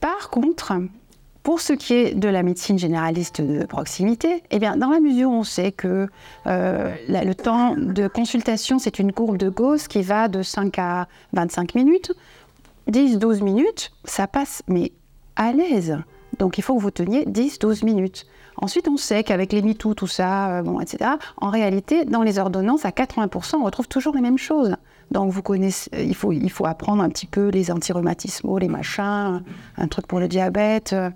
[0.01, 0.73] Par contre,
[1.43, 5.31] pour ce qui est de la médecine généraliste de proximité, eh bien, dans la mesure
[5.31, 6.09] où on sait que
[6.47, 11.09] euh, le temps de consultation, c'est une courbe de Gauss qui va de 5 à
[11.33, 12.13] 25 minutes,
[12.91, 14.93] 10-12 minutes, ça passe, mais
[15.37, 15.99] à l'aise.
[16.39, 18.27] Donc il faut que vous teniez 10-12 minutes.
[18.57, 22.39] Ensuite, on sait qu'avec les MeToo, tout ça, euh, bon, etc., en réalité, dans les
[22.39, 24.77] ordonnances, à 80%, on retrouve toujours les mêmes choses.
[25.13, 28.69] Donc, vous connaissez, euh, il faut, il faut apprendre un petit peu les antirhumatismaux, les
[28.69, 29.43] machins,
[29.77, 31.11] un truc pour le diabète, euh,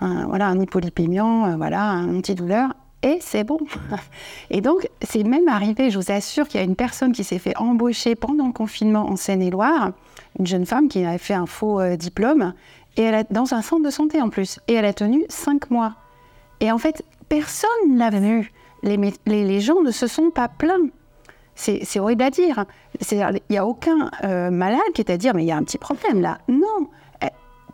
[0.00, 2.74] un, voilà, un hypolipémiant, euh, voilà, un antidouleur.
[3.04, 3.60] Et c'est bon.
[4.50, 7.38] Et donc, c'est même arrivé, je vous assure qu'il y a une personne qui s'est
[7.38, 9.92] fait embaucher pendant le confinement en Seine-et-Loire,
[10.40, 12.54] une jeune femme qui avait fait un faux diplôme,
[12.96, 14.58] et elle a, dans un centre de santé en plus.
[14.66, 15.94] Et elle a tenu cinq mois.
[16.58, 18.52] Et en fait, personne ne l'a vu.
[18.82, 20.88] Les, les, les, gens ne se sont pas plaints.
[21.58, 22.64] C'est horrible à dire.
[23.10, 25.64] Il n'y a aucun euh, malade qui est à dire, mais il y a un
[25.64, 26.38] petit problème là.
[26.48, 26.88] Non.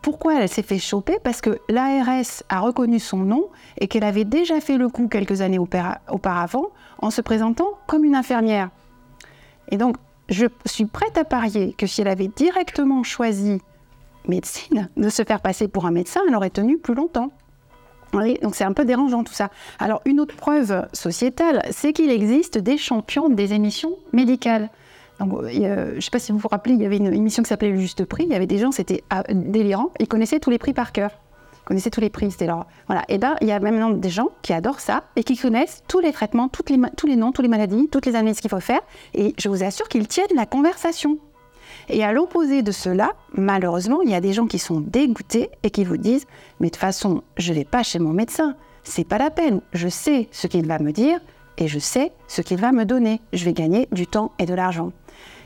[0.01, 1.17] Pourquoi elle s'est fait choper?
[1.23, 3.47] Parce que l'ARS a reconnu son nom
[3.79, 6.67] et qu'elle avait déjà fait le coup quelques années auparavant
[6.99, 8.69] en se présentant comme une infirmière.
[9.69, 9.97] Et donc,
[10.29, 13.61] je suis prête à parier que si elle avait directement choisi
[14.27, 17.31] médecine, de se faire passer pour un médecin, elle aurait tenu plus longtemps
[18.13, 19.49] donc c'est un peu dérangeant tout ça.
[19.79, 24.69] Alors une autre preuve sociétale, c'est qu'il existe des champions des émissions médicales.
[25.19, 27.49] Donc, je ne sais pas si vous vous rappelez, il y avait une émission qui
[27.49, 28.25] s'appelait Le Juste Prix.
[28.25, 29.91] Il y avait des gens, c'était ah, délirant.
[29.99, 31.11] Ils connaissaient tous les prix par cœur.
[31.63, 32.31] Ils connaissaient tous les prix.
[32.31, 32.67] C'était leur...
[32.87, 33.03] Voilà.
[33.07, 35.99] Et ben, il y a même des gens qui adorent ça et qui connaissent tous
[35.99, 38.59] les traitements, toutes les, tous les noms, toutes les maladies, toutes les analyses qu'il faut
[38.59, 38.81] faire.
[39.13, 41.17] Et je vous assure qu'ils tiennent la conversation.
[41.89, 45.69] Et à l'opposé de cela, malheureusement, il y a des gens qui sont dégoûtés et
[45.69, 46.25] qui vous disent
[46.59, 48.55] Mais de toute façon, je ne vais pas chez mon médecin.
[48.83, 49.61] C'est pas la peine.
[49.73, 51.19] Je sais ce qu'il va me dire
[51.57, 53.21] et je sais ce qu'il va me donner.
[53.33, 54.91] Je vais gagner du temps et de l'argent.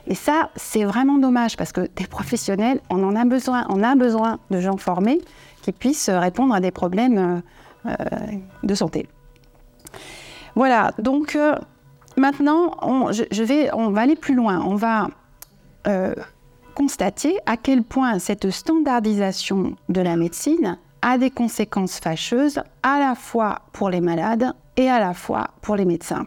[0.07, 3.65] Et ça, c'est vraiment dommage parce que des professionnels, on en a besoin.
[3.69, 5.19] On a besoin de gens formés
[5.61, 7.41] qui puissent répondre à des problèmes
[7.85, 7.93] euh,
[8.63, 9.07] de santé.
[10.55, 11.55] Voilà, donc euh,
[12.17, 12.75] maintenant,
[13.11, 14.61] je vais, on va aller plus loin.
[14.65, 15.09] On va
[15.87, 16.13] euh,
[16.75, 23.15] constater à quel point cette standardisation de la médecine a des conséquences fâcheuses à la
[23.15, 26.25] fois pour les malades et à la fois pour les médecins.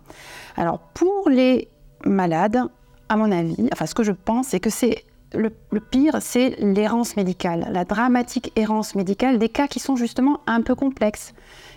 [0.56, 1.68] Alors pour les
[2.04, 2.62] malades,
[3.08, 7.16] à mon avis, enfin ce que je pense, c'est que c'est le, pire, c'est l'errance
[7.16, 11.32] médicale, la dramatique errance médicale des cas qui sont justement un peu complexes,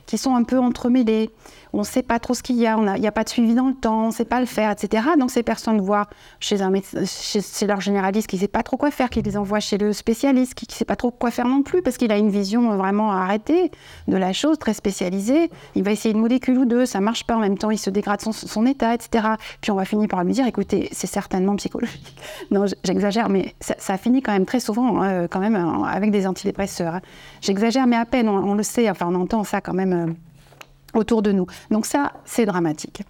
[0.05, 1.29] qui sont un peu entremêlés,
[1.75, 3.53] on ne sait pas trop ce qu'il y a, il n'y a, pas de suivi
[3.53, 5.07] dans le temps, on ne sait pas le faire, etc.
[5.19, 6.07] Donc ces personnes voient
[6.39, 6.71] chez, un
[7.05, 9.91] chez, leur généraliste qui ne sait pas trop quoi faire, qui les envoie chez le
[9.91, 12.77] spécialiste qui ne sait pas trop quoi faire non plus, parce qu'il a une vision
[12.77, 13.71] vraiment arrêtée
[14.07, 15.51] de la chose, très spécialisée.
[15.75, 17.77] Il va essayer une molécule ou deux, ça ne marche pas, en même temps il
[17.77, 19.27] se dégrade son, état, etc.
[19.59, 22.15] Puis on va finir par lui dire, écoutez, c'est certainement psychologique.
[22.51, 26.95] Non, j'exagère, mais ça, finit quand même très souvent, hein, quand même, avec des antidépresseurs.
[26.95, 27.01] Hein.
[27.41, 29.93] J'exagère, mais à peine, on, le sait, enfin on entend ça quand même.
[29.93, 30.13] Euh,
[30.93, 31.45] autour de nous.
[31.71, 33.03] Donc ça, c'est dramatique.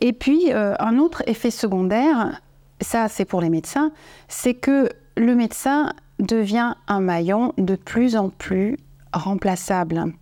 [0.00, 2.40] Et puis, euh, un autre effet secondaire,
[2.80, 3.92] ça c'est pour les médecins,
[4.28, 8.76] c'est que le médecin devient un maillon de plus en plus
[9.12, 10.12] remplaçable.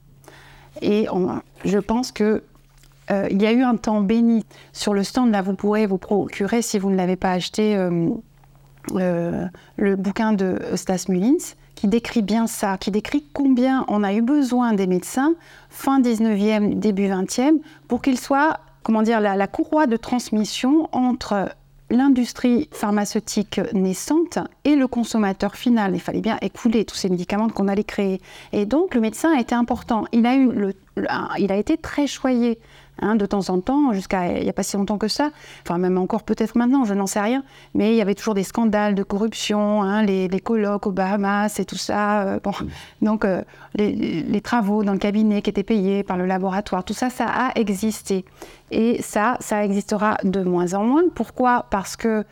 [0.83, 1.07] Et
[1.64, 2.42] je pense que
[3.11, 4.44] euh, il y a eu un temps béni.
[4.73, 9.47] Sur le stand, là, vous pourrez vous procurer, si vous ne l'avez pas acheté, euh,
[9.77, 14.22] le bouquin de Stas Mullins qui décrit bien ça, qui décrit combien on a eu
[14.22, 15.34] besoin des médecins
[15.70, 21.50] fin 19e, début 20e, pour qu'ils soient, comment dire, la, courroie de transmission entre
[21.90, 25.94] l'industrie pharmaceutique naissante et le consommateur final.
[25.94, 28.20] Il fallait bien écouler tous ces médicaments qu'on allait créer.
[28.52, 30.04] Et donc le médecin a été important.
[30.12, 30.74] Il a, eu le,
[31.38, 32.58] il a été très choyé
[33.02, 35.30] Hein, de temps en temps, jusqu'à il n'y a pas si longtemps que ça,
[35.62, 37.42] enfin même encore peut-être maintenant, je n'en sais rien,
[37.74, 41.64] mais il y avait toujours des scandales de corruption, hein, les, colloques aux Bahamas et
[41.64, 42.22] tout ça.
[42.22, 42.52] Euh, bon.
[43.02, 43.42] Donc euh,
[43.74, 47.59] les, travaux dans le cabinet qui étaient payés par le laboratoire, tout ça, ça a
[47.59, 48.24] existé.
[48.70, 51.02] Et ça, ça existera de moins en moins.
[51.12, 51.66] Pourquoi?
[51.70, 52.24] Parce que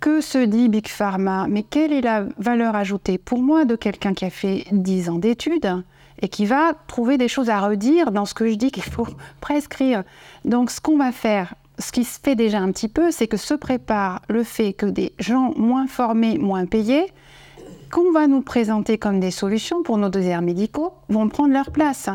[0.00, 1.46] que se dit Big Pharma?
[1.48, 5.18] Mais quelle est la valeur ajoutée pour moi de quelqu'un qui a fait 10 ans
[5.18, 5.82] d'études?
[6.20, 9.06] Et qui va trouver des choses à redire dans ce que je dis qu'il faut
[9.40, 10.04] prescrire.
[10.44, 13.36] Donc ce qu'on va faire, ce qui se fait déjà un petit peu, c'est que
[13.36, 17.06] se prépare le fait que des gens moins formés, moins payés,
[17.90, 22.10] qu'on va nous présenter comme des solutions pour nos déserts médicaux, vont prendre leur place.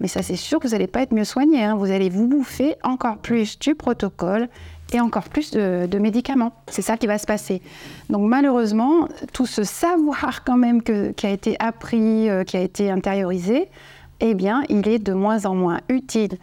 [0.00, 1.64] Mais ça, c'est sûr que vous n'allez pas être mieux soigné.
[1.64, 1.74] Hein.
[1.74, 4.48] Vous allez vous bouffer encore plus du protocole
[4.92, 6.52] et encore plus de, médicaments.
[6.68, 7.62] C'est ça qui va se passer.
[8.08, 12.90] Donc malheureusement, tout ce savoir quand même qui a été appris, euh, qui a été
[12.90, 13.68] intériorisé,
[14.20, 16.38] eh bien, il est de moins en moins utile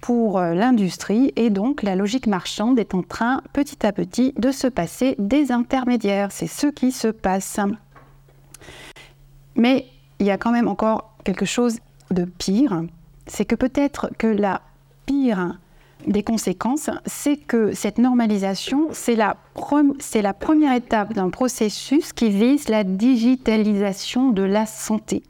[0.00, 4.50] pour euh, l'industrie et donc la logique marchande est en train petit à petit de
[4.50, 6.32] se passer des intermédiaires.
[6.32, 7.60] C'est ce qui se passe.
[9.56, 9.86] Mais
[10.18, 11.78] il y a quand même encore quelque chose
[12.10, 12.82] de pire,
[13.26, 14.62] c'est que peut-être que la
[15.06, 15.58] pire
[16.06, 22.84] des conséquences, c'est que cette normalisation, c'est la, première étape d'un processus qui vise la
[22.84, 25.22] digitalisation de la santé.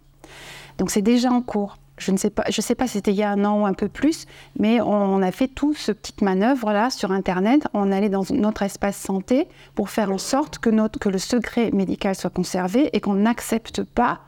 [0.78, 1.76] Donc c'est déjà en cours.
[1.98, 3.66] Je ne sais pas, je sais pas si c'était il y a un an ou
[3.66, 4.24] un peu plus,
[4.58, 7.68] mais on a fait toute ce petite manœuvre là sur Internet.
[7.74, 12.14] On allait dans notre espace santé pour faire en sorte que, que le secret médical
[12.14, 14.20] soit conservé et qu'on n'accepte pas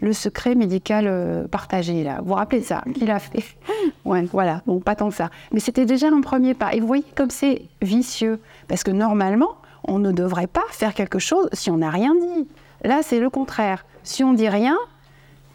[0.00, 2.04] le secret médical euh, partagé.
[2.04, 2.18] Là.
[2.20, 3.44] Vous vous rappelez ça Qu'il a fait?
[4.04, 5.28] Ouais, voilà, bon, pas tant que ça.
[5.52, 6.72] Mais c'était déjà un premier pas.
[6.72, 8.40] Et vous voyez comme c'est vicieux.
[8.66, 12.48] Parce que normalement, on ne devrait pas faire quelque chose si on n'a rien dit.
[12.84, 13.84] Là, c'est le contraire.
[14.04, 14.78] Si on dit rien,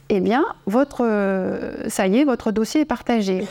[0.10, 3.48] eh bien, votre, euh, ça y est, votre dossier est partagé.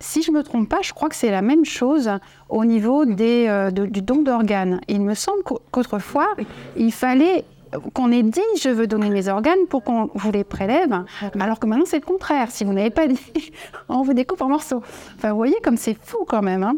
[0.00, 2.10] si je ne me trompe pas, je crois que c'est la même chose
[2.48, 4.80] au niveau des, euh, du don d'organes.
[4.88, 6.28] Il me semble qu'autrefois,
[6.76, 7.44] il fallait
[7.94, 11.04] qu'on ait dit je veux donner mes organes pour qu'on vous les prélève,
[11.38, 12.50] alors que maintenant c'est le contraire.
[12.50, 13.52] Si vous n'avez pas dit,
[13.88, 14.82] on vous découpe en morceaux.
[15.16, 16.62] Enfin, vous voyez comme c'est fou quand même.
[16.62, 16.76] Hein.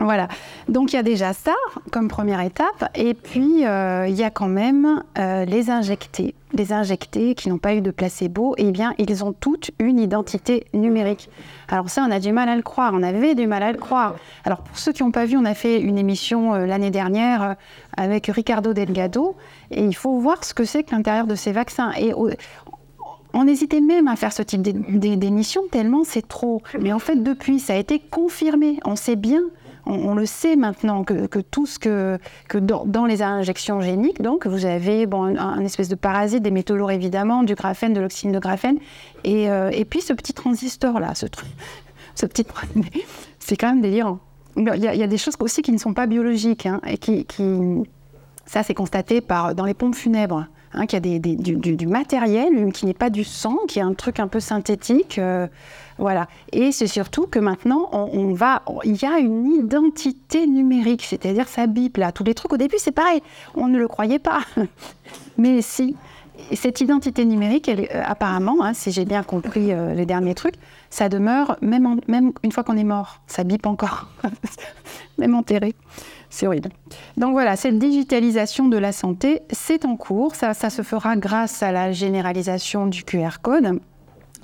[0.00, 0.28] Voilà,
[0.68, 1.54] donc il y a déjà ça
[1.90, 6.36] comme première étape, et puis euh, il y a quand même euh, les injectés.
[6.52, 10.66] Les injectés qui n'ont pas eu de placebo, eh bien ils ont toutes une identité
[10.72, 11.28] numérique.
[11.68, 13.78] Alors ça, on a du mal à le croire, on avait du mal à le
[13.78, 14.14] croire.
[14.44, 17.56] Alors pour ceux qui n'ont pas vu, on a fait une émission euh, l'année dernière
[17.96, 19.36] avec Ricardo Delgado,
[19.70, 21.92] et il faut voir ce que c'est que l'intérieur de ces vaccins.
[21.98, 22.12] Et
[23.34, 26.62] on hésitait même à faire ce type d'émission tellement c'est trop.
[26.80, 28.80] Mais en fait, depuis, ça a été confirmé.
[28.84, 29.40] On sait bien
[29.88, 32.18] on, le sait maintenant que, tout ce que,
[32.58, 36.90] dans, les injections géniques, donc vous avez bon, un, espèce de parasite, des métaux lourds
[36.90, 38.78] évidemment, du graphène, de l'oxyde de graphène,
[39.24, 41.48] et, euh, puis ce petit transistor là, ce, truc,
[42.14, 42.44] ce petit,
[43.38, 44.18] c'est quand même délirant.
[44.56, 47.24] Il y, a, des choses aussi qui ne sont pas biologiques hein, et qui
[48.48, 50.46] ça c'est constaté par dans les pompes funèbres.
[50.74, 54.20] Hein, qu'il y a du, matériel qui n'est pas du sang, qui est un truc
[54.20, 55.18] un peu synthétique.
[55.18, 55.46] Euh,
[55.96, 56.28] voilà.
[56.52, 61.66] Et c'est surtout que maintenant, on, va, il y a une identité numérique, c'est-à-dire ça
[61.66, 61.98] bip.
[62.14, 63.22] Tous les trucs, au début, c'est pareil.
[63.54, 64.40] On ne le croyait pas.
[65.38, 65.96] Mais si.
[66.52, 70.56] cette identité numérique, euh, apparemment, hein, si j'ai bien compris euh, les derniers trucs,
[70.90, 73.22] ça demeure même, même une fois qu'on est mort.
[73.26, 74.10] Ça bip encore.
[75.18, 75.74] même enterré.
[76.30, 76.70] C'est horrible.
[77.16, 80.34] Donc voilà, cette digitalisation de la santé, c'est en cours.
[80.34, 83.80] Ça, se fera grâce à la généralisation du QR code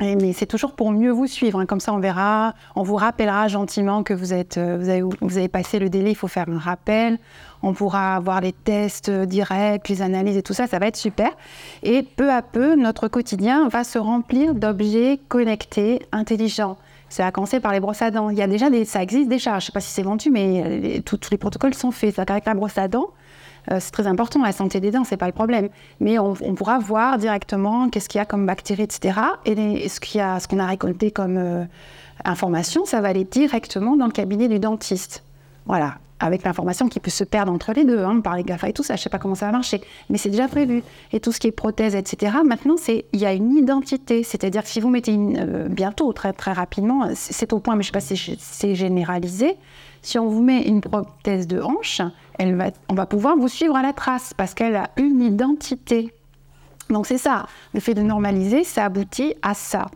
[0.00, 1.60] mais c'est toujours pour mieux vous suivre.
[1.60, 1.66] Hein.
[1.66, 5.78] Comme ça, on verra, on vous rappellera gentiment que euh, vous, avez, vous avez passé
[5.78, 7.18] le délai, il faut faire un rappel.
[7.62, 11.30] On pourra avoir les tests directs, les analyses et tout ça, ça va être super.
[11.82, 16.76] Et peu à peu, notre quotidien va se remplir d'objets connectés, intelligents.
[17.14, 18.28] Ça a commencé par les brosses à dents.
[18.28, 19.52] Il y a déjà des, ça existe déjà.
[19.52, 22.16] Je ne sais pas si c'est vendu, mais tous les protocoles sont faits.
[22.16, 23.10] Ça la brosse à dents,
[23.70, 25.68] euh, c'est très important, la santé des dents, c'est pas le problème.
[26.00, 29.20] Mais on, pourra voir directement qu'est-ce qu'il y a comme bactéries, etc.
[29.44, 31.64] Et ce qu'il a, ce qu'on a récolté comme euh,
[32.24, 35.22] information, ça va aller directement dans le cabinet du dentiste.
[35.66, 38.72] Voilà, avec l'information qui peut se perdre entre les deux, hein, par les GAFA et
[38.72, 40.82] tout ça, je sais pas comment ça va marcher, mais c'est déjà prévu.
[41.12, 44.68] Et tout ce qui est prothèse, etc., maintenant, il y a une identité, c'est-à-dire que
[44.68, 47.92] si vous mettez une, euh, bientôt, très, très rapidement, c'est au point, mais je sais
[47.92, 49.56] pas si c'est généralisé,
[50.02, 52.00] si on vous met une prothèse de hanche,
[52.38, 56.12] on va pouvoir vous suivre à la trace parce qu'elle a une identité.
[56.90, 59.86] Donc c'est ça, le fait de normaliser, ça aboutit à ça.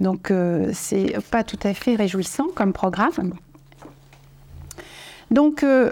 [0.00, 3.32] Donc euh, c'est pas tout à fait réjouissant comme programme.
[5.30, 5.90] Donc euh,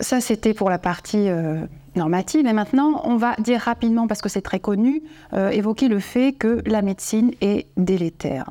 [0.00, 1.66] ça, c'était pour la partie euh,
[1.96, 2.46] normative.
[2.46, 6.32] Et maintenant, on va dire rapidement, parce que c'est très connu, euh, évoquer le fait
[6.32, 8.50] que la médecine est délétère.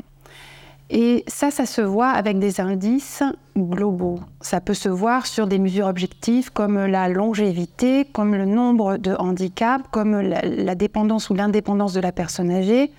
[0.90, 3.24] Et ça, ça se voit avec des indices
[3.58, 4.20] globaux.
[4.42, 9.16] Ça peut se voir sur des mesures objectives comme la longévité, comme le nombre de
[9.18, 12.92] handicaps, comme la, dépendance ou l'indépendance de la personne âgée.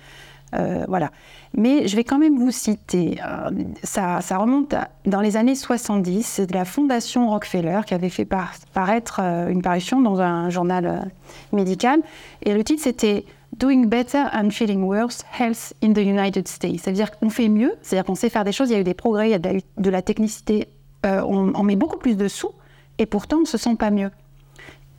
[0.55, 1.11] Euh, voilà.
[1.57, 3.49] Mais je vais quand même vous citer, euh,
[3.83, 4.75] ça, remonte
[5.05, 9.61] dans les années 70, c'est de la Fondation Rockefeller qui avait fait paraître euh, une
[9.61, 11.11] parution dans un journal
[11.53, 12.01] médical.
[12.43, 13.25] Et le titre c'était
[13.57, 16.81] Doing Better and Feeling Worse, Health in the United States.
[16.81, 18.93] C'est-à-dire qu'on fait mieux, c'est-à-dire qu'on sait faire des choses, il y a eu des
[18.93, 20.67] progrès, il y a de la, technicité,
[21.05, 22.51] euh, on, met beaucoup plus de sous,
[22.97, 24.11] et pourtant on ne se sent pas mieux.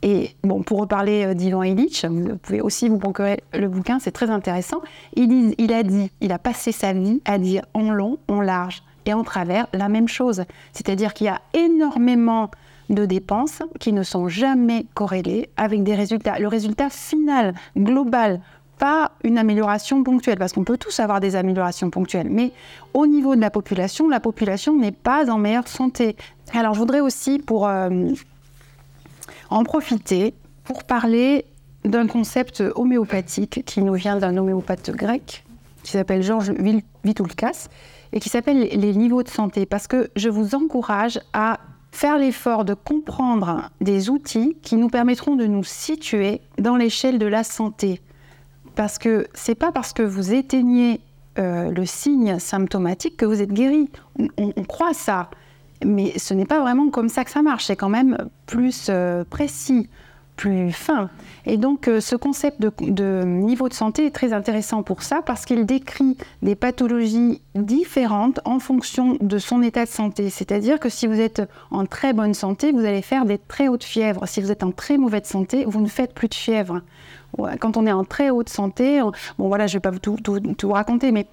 [0.03, 4.11] Et bon, pour reparler euh, d'Ivan Illich, vous pouvez aussi vous procurer le bouquin, c'est
[4.11, 4.81] très intéressant.
[5.15, 9.13] Il, a dit, il a passé sa vie à dire en long, en large et
[9.13, 10.43] en travers la même chose.
[10.73, 12.51] C'est-à-dire qu'il y a énormément
[12.89, 16.39] de dépenses qui ne sont jamais corrélées avec des résultats.
[16.39, 18.39] Le résultat final, global,
[18.77, 22.51] pas une amélioration ponctuelle, parce qu'on peut tous avoir des améliorations ponctuelles, mais
[22.93, 26.15] au niveau de la population, la population n'est pas en meilleure santé.
[26.53, 27.89] Alors je voudrais aussi, pour euh,
[29.49, 30.33] en profiter,
[30.63, 31.45] pour parler
[31.85, 35.45] d'un concept homéopathique qui nous vient d'un homéopathe grec,
[35.83, 36.51] qui s'appelle Georges
[37.03, 37.69] Vitoulkas,
[38.11, 41.59] et qui s'appelle les niveaux de santé, parce que je vous encourage à
[41.91, 47.25] faire l'effort de comprendre des outils qui nous permettront de nous situer dans l'échelle de
[47.25, 48.01] la santé.
[48.75, 51.01] Parce que c'est pas parce que vous éteignez
[51.39, 53.89] euh, le signe symptomatique que vous êtes guéri.
[54.37, 55.29] On, croit ça,
[55.85, 57.65] mais ce n'est pas vraiment comme ça que ça marche.
[57.65, 59.89] C'est quand même plus euh, précis
[60.37, 61.09] plus fin.
[61.45, 65.45] Et donc euh, ce concept de, niveau de santé est très intéressant pour ça parce
[65.45, 70.29] qu'il décrit des pathologies différentes en fonction de son état de santé.
[70.29, 73.83] C'est-à-dire que si vous êtes en très bonne santé, vous allez faire des très hautes
[73.83, 74.25] fièvres.
[74.27, 76.81] Si vous êtes en très mauvaise santé, vous ne faites plus de fièvre.
[77.59, 79.01] Quand on est en très haute santé,
[79.37, 80.17] bon voilà, je ne vais pas vous tout,
[80.57, 81.27] tout raconter, mais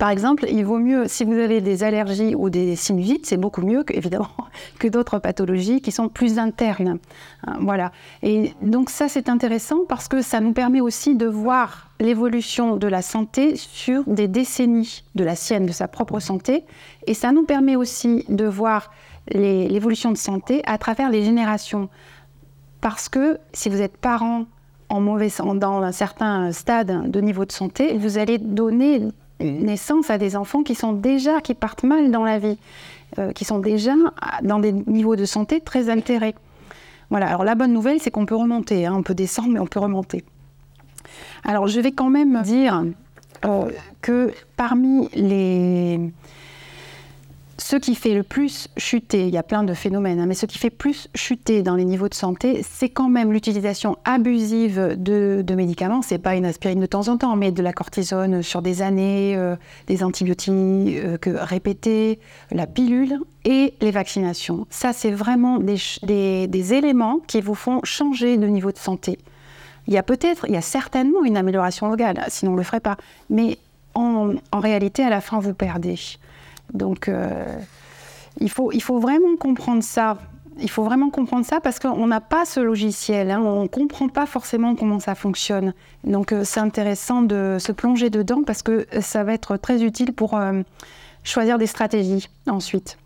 [0.00, 3.60] par exemple, il vaut mieux, si vous avez des allergies ou des sinusites, c'est beaucoup
[3.60, 4.30] mieux, que, évidemment,
[4.78, 6.98] que d'autres pathologies qui sont plus internes.
[7.46, 7.92] Hein, voilà.
[8.22, 12.86] Et donc ça, c'est intéressant parce que ça nous permet aussi de voir l'évolution de
[12.86, 16.64] la santé sur des décennies de la sienne, de sa propre santé.
[17.06, 18.90] Et ça nous permet aussi de voir
[19.28, 21.90] l'évolution de santé à travers les générations.
[22.80, 24.46] Parce que si vous êtes parent
[24.88, 29.02] en mauvais, dans un certain stade de niveau de santé, vous allez donner
[29.40, 32.58] naissance à des enfants qui sont déjà, qui partent mal dans la vie,
[33.18, 33.94] euh, qui sont déjà
[34.42, 36.34] dans des niveaux de santé très altérés.
[37.10, 38.94] Voilà, alors la bonne nouvelle, c'est qu'on peut remonter, hein.
[38.96, 40.24] on peut descendre, mais on peut remonter.
[41.44, 42.84] Alors je vais quand même dire
[43.44, 43.70] euh,
[44.02, 45.98] que parmi les,
[47.60, 50.46] ce qui fait le plus chuter, il y a plein de phénomènes, hein, mais ce
[50.46, 55.42] qui fait plus chuter dans les niveaux de santé, c'est quand même l'utilisation abusive de,
[55.46, 56.00] de médicaments.
[56.00, 59.36] C'est pas une aspirine de temps en temps, mais de la cortisone sur des années,
[59.36, 59.56] euh,
[59.88, 62.18] des antibiotiques euh, répétés,
[62.50, 64.66] la pilule et les vaccinations.
[64.70, 69.18] Ça, c'est vraiment des, éléments qui vous font changer de niveau de santé.
[69.86, 72.64] Il y a peut-être, il y a certainement une amélioration locale, sinon on ne le
[72.64, 72.96] ferait pas.
[73.28, 73.58] Mais
[73.94, 75.96] en réalité, à la fin, vous perdez.
[76.74, 77.44] Donc, euh,
[78.38, 80.18] il, faut, vraiment comprendre ça.
[80.60, 83.40] Il faut vraiment comprendre ça parce qu'on n'a pas ce logiciel, hein.
[83.40, 85.72] on ne comprend pas forcément comment ça fonctionne.
[86.04, 90.12] Donc euh, c'est intéressant de se plonger dedans parce que ça va être très utile
[90.12, 90.62] pour euh,
[91.24, 92.98] choisir des stratégies ensuite.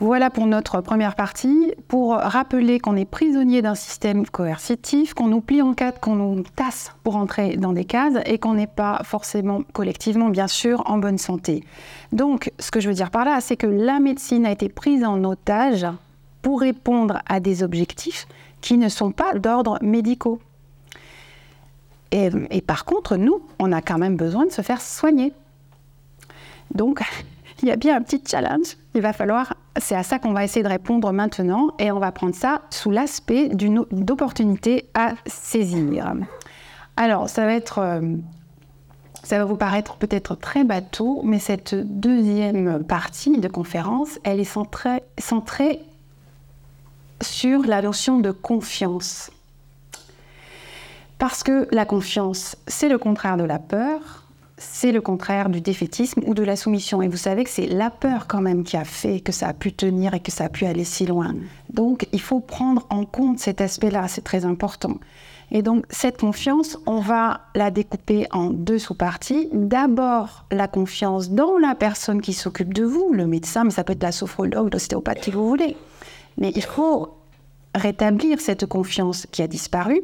[0.00, 1.74] Voilà pour notre première partie.
[1.88, 6.44] Pour rappeler qu'on est prisonnier d'un système coercitif, qu'on nous plie en quatre, qu'on nous
[6.54, 10.98] tasse pour entrer dans des cases et qu'on n'est pas forcément collectivement, bien sûr, en
[10.98, 11.64] bonne santé.
[12.12, 15.02] Donc, ce que je veux dire par là, c'est que la médecine a été prise
[15.02, 15.84] en otage
[16.42, 18.28] pour répondre à des objectifs
[18.60, 20.38] qui ne sont pas d'ordre médicaux.
[22.12, 22.30] Et,
[22.60, 25.32] par contre, nous, on a quand même besoin de se faire soigner.
[26.72, 27.02] Donc,
[27.62, 28.76] il y a bien un petit challenge.
[28.94, 32.12] Il va falloir, c'est à ça qu'on va essayer de répondre maintenant, et on va
[32.12, 33.84] prendre ça sous l'aspect d'une
[34.94, 36.14] à saisir.
[36.96, 38.16] Alors, ça va être, euh,
[39.22, 44.44] ça va vous paraître peut-être très bateau, mais cette deuxième partie de conférence, elle est
[44.44, 45.80] centrée, centrée
[47.20, 49.30] sur la notion de confiance.
[51.18, 54.17] Parce que la confiance, c'est le contraire de la peur,
[54.58, 57.00] c'est le contraire du défaitisme ou de la soumission.
[57.02, 59.52] Et vous savez que c'est la peur quand même qui a fait que ça a
[59.54, 61.34] pu tenir et que ça a pu aller si loin.
[61.70, 64.98] Donc il faut prendre en compte cet aspect-là, c'est très important.
[65.50, 69.48] Et donc cette confiance, on va la découper en deux sous-parties.
[69.52, 73.94] D'abord la confiance dans la personne qui s'occupe de vous, le médecin, mais ça peut
[73.94, 75.76] être la sophrologue, l'ostéopathe, qui vous voulez.
[76.36, 77.14] Mais il faut
[77.74, 80.02] rétablir cette confiance qui a disparu,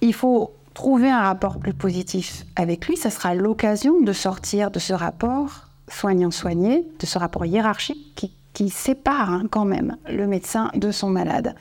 [0.00, 2.96] il faut trouver un rapport plus positif avec lui.
[2.96, 9.30] Ça sera l'occasion de sortir de ce rapport soignant-soigné, de ce rapport hiérarchique qui, sépare
[9.30, 11.54] hein, quand même le médecin de son malade.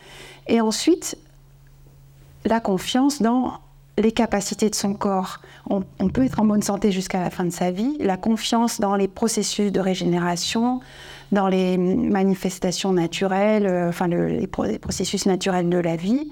[0.47, 1.17] Et ensuite,
[2.45, 3.59] la confiance dans
[3.97, 5.39] les capacités de son corps.
[5.69, 7.95] On, peut être en bonne santé jusqu'à la fin de sa vie.
[7.99, 10.81] La confiance dans les processus de régénération,
[11.31, 16.31] dans les manifestations naturelles, euh, enfin les, processus naturels de la vie.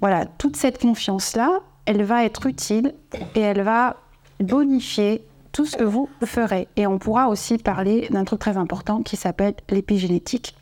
[0.00, 2.94] Voilà, toute cette confiance-là, elle va être utile
[3.34, 3.96] et elle va
[4.40, 6.68] bonifier tout ce que vous ferez.
[6.76, 10.54] Et on pourra aussi parler d'un truc très important qui s'appelle l'épigénétique.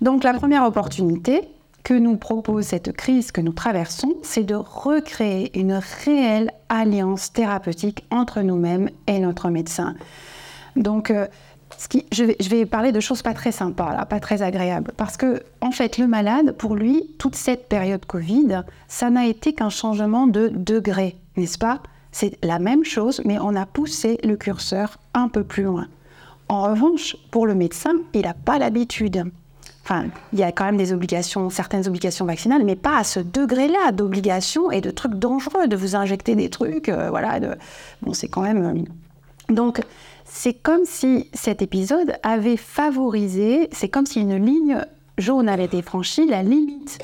[0.00, 1.48] Donc la première opportunité,
[1.82, 8.04] que nous propose cette crise que nous traversons, c'est de recréer une réelle alliance thérapeutique
[8.10, 9.94] entre nous-mêmes et notre médecin.
[10.76, 11.26] Donc, euh,
[12.12, 15.98] je, vais, parler de choses pas très sympas, pas très agréables, parce que en fait,
[15.98, 21.16] le malade, pour lui, toute cette période Covid, ça n'a été qu'un changement de degré,
[21.36, 21.80] n'est-ce pas?
[22.12, 25.86] C'est la même chose, mais on a poussé le curseur un peu plus loin.
[26.48, 29.30] En revanche, pour le médecin, il n'a pas l'habitude
[30.32, 33.92] il y a quand même des obligations, certaines obligations vaccinales, mais pas à ce degré-là
[33.92, 37.40] d'obligation et de trucs dangereux, de vous injecter des trucs, euh, voilà.
[38.02, 38.64] Bon, c'est quand même.
[38.64, 39.80] Euh, donc,
[40.32, 44.84] c'est comme si cet épisode avait favorisé, c'est comme si une ligne
[45.18, 46.98] jaune avait été franchie, la limite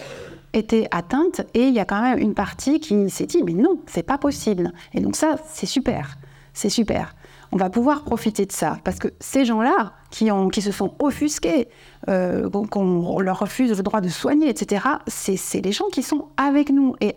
[0.52, 3.80] était atteinte, et il y a quand même une partie qui s'est dit, mais non,
[3.86, 4.72] c'est pas possible.
[4.94, 6.16] Et donc ça, c'est super,
[6.54, 7.14] c'est super
[7.52, 8.78] on va pouvoir profiter de ça.
[8.84, 11.68] Parce que ces gens-là, qui, qui se sont offusqués,
[12.08, 16.70] euh, qu'on leur refuse le droit de soigner, etc., c'est les gens qui sont avec
[16.70, 16.94] nous.
[17.00, 17.16] Et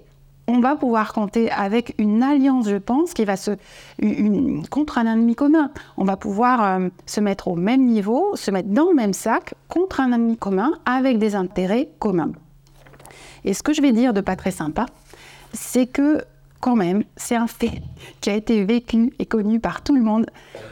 [0.50, 3.52] on va pouvoir compter avec une alliance, je pense, qui va se
[4.72, 5.70] contre un ennemi commun.
[5.96, 9.54] On va pouvoir euh, se mettre au même niveau, se mettre dans le même sac
[9.68, 12.32] contre un ennemi commun avec des intérêts communs.
[13.46, 14.88] Et ce que je vais dire de pas très sympa,
[15.54, 16.24] c'est que
[16.60, 17.82] quand même, c'est un fait
[18.20, 20.26] qui a été vécu et connu par tout le monde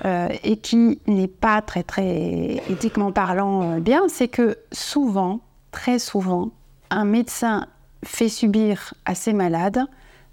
[0.05, 5.39] euh, et qui n'est pas très, très éthiquement parlant euh, bien, c'est que souvent,
[5.71, 6.49] très souvent,
[6.89, 7.67] un médecin
[8.03, 9.85] fait subir à ses malades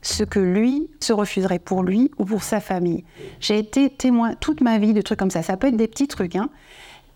[0.03, 3.05] ce que lui se refuserait pour lui ou pour sa famille.
[3.41, 5.43] J'ai été témoin toute ma vie de trucs comme ça.
[5.43, 6.51] Ça peut être des petits trucs, hein.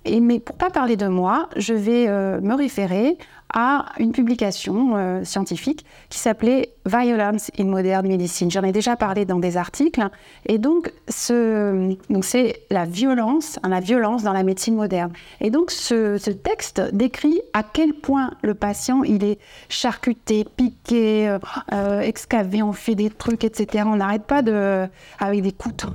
[0.05, 3.19] Et, mais pour pas parler de moi, je vais euh, me référer
[3.55, 8.51] à une publication euh, scientifique qui s'appelait Violence in Modern Medicine.
[8.51, 10.07] J'en ai déjà parlé dans des articles.
[10.47, 15.13] Et donc, ce, donc c'est la violence, hein, la violence dans la médecine moderne.
[15.41, 19.39] Et donc, ce, ce, texte décrit à quel point le patient, il est
[19.69, 21.39] charcuté, piqué, euh,
[21.73, 23.85] euh excavé, on fait des trucs, etc.
[23.87, 24.87] On n'arrête pas de,
[25.19, 25.89] avec des couteaux,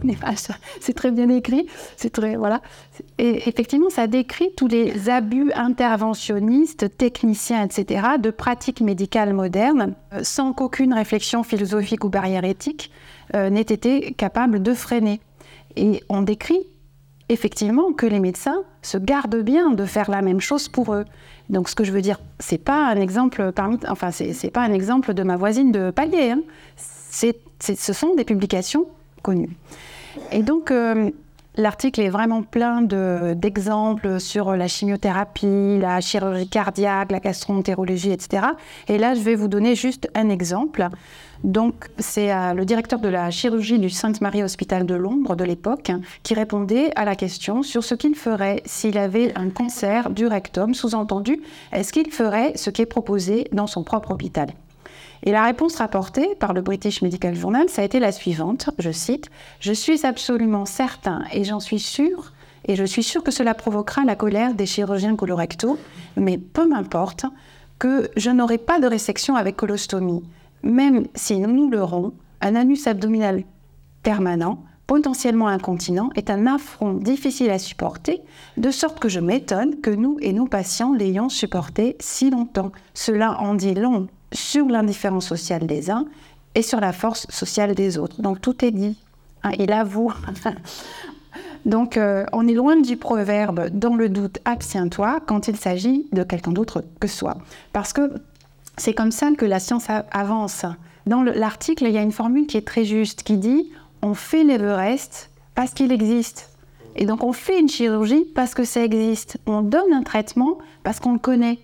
[0.80, 1.68] c'est très bien écrit.
[1.98, 2.62] C'est très, voilà.
[3.26, 10.52] Effectivement, ça décrit tous les abus interventionnistes, techniciens, etc., de pratiques médicales modernes, euh, sans
[10.52, 12.92] qu'aucune réflexion philosophique ou barrière éthique
[13.34, 15.22] euh, n'ait été capable de freiner.
[15.78, 16.60] Et on décrit
[17.30, 21.06] effectivement que les médecins se gardent bien de faire la même chose pour eux.
[21.50, 24.74] Donc ce que je veux dire, c'est pas un exemple parmi, enfin c'est pas un
[24.74, 26.32] exemple de ma voisine de palier.
[26.32, 26.42] Hein.
[26.76, 28.86] ce sont des publications
[29.22, 29.56] connues.
[30.34, 31.10] Et donc euh,
[31.56, 38.48] L'article est vraiment plein d'exemples sur la chimiothérapie, la chirurgie cardiaque, la gastroentérologie, etc.
[38.88, 40.88] Et là, je vais vous donner juste un exemple.
[41.44, 45.92] Donc, c'est euh, le directeur de la chirurgie du Sainte-Marie Hospital de Londres de l'époque
[46.24, 50.74] qui répondait à la question sur ce qu'il ferait s'il avait un cancer du rectum,
[50.74, 51.40] sous-entendu,
[51.72, 54.48] est-ce qu'il ferait ce qui est proposé dans son propre hôpital?
[55.24, 58.92] Et la réponse rapportée par le British Medical Journal, ça a été la suivante, je
[58.92, 59.30] cite,
[59.62, 62.34] Je suis absolument certain et j'en suis sûr,
[62.66, 65.80] et je suis sûr que cela provoquera la colère des chirurgiens colorectaux,
[66.18, 67.26] mais peu m'importe
[67.80, 70.24] que je n'aurai pas de résection avec colostomie,
[70.62, 73.44] même si nous l'aurons, un anus abdominal
[74.04, 78.22] permanent, potentiellement incontinent, est un affront difficile à supporter,
[78.58, 82.74] de sorte que je m'étonne que nous et nos patients l'ayons supporté si longtemps.
[82.94, 86.06] Cela en dit long sur l'indifférence sociale des uns
[86.56, 88.22] et sur la force sociale des autres.
[88.22, 88.98] Donc tout est dit.
[89.44, 90.14] Hein, il avoue.
[91.66, 96.24] Donc euh, on est loin du proverbe dans le doute abstiens-toi quand il s'agit de
[96.24, 97.38] quelqu'un d'autre que soi.
[97.72, 98.12] Parce que
[98.78, 100.66] c'est comme ça que la science avance.
[101.06, 103.72] Dans l'article, il y a une formule qui est très juste qui dit
[104.02, 106.50] on fait l'Everest parce qu'il existe.
[106.96, 109.38] Et donc on fait une chirurgie parce que ça existe.
[109.46, 111.60] On donne un traitement parce qu'on le connaît,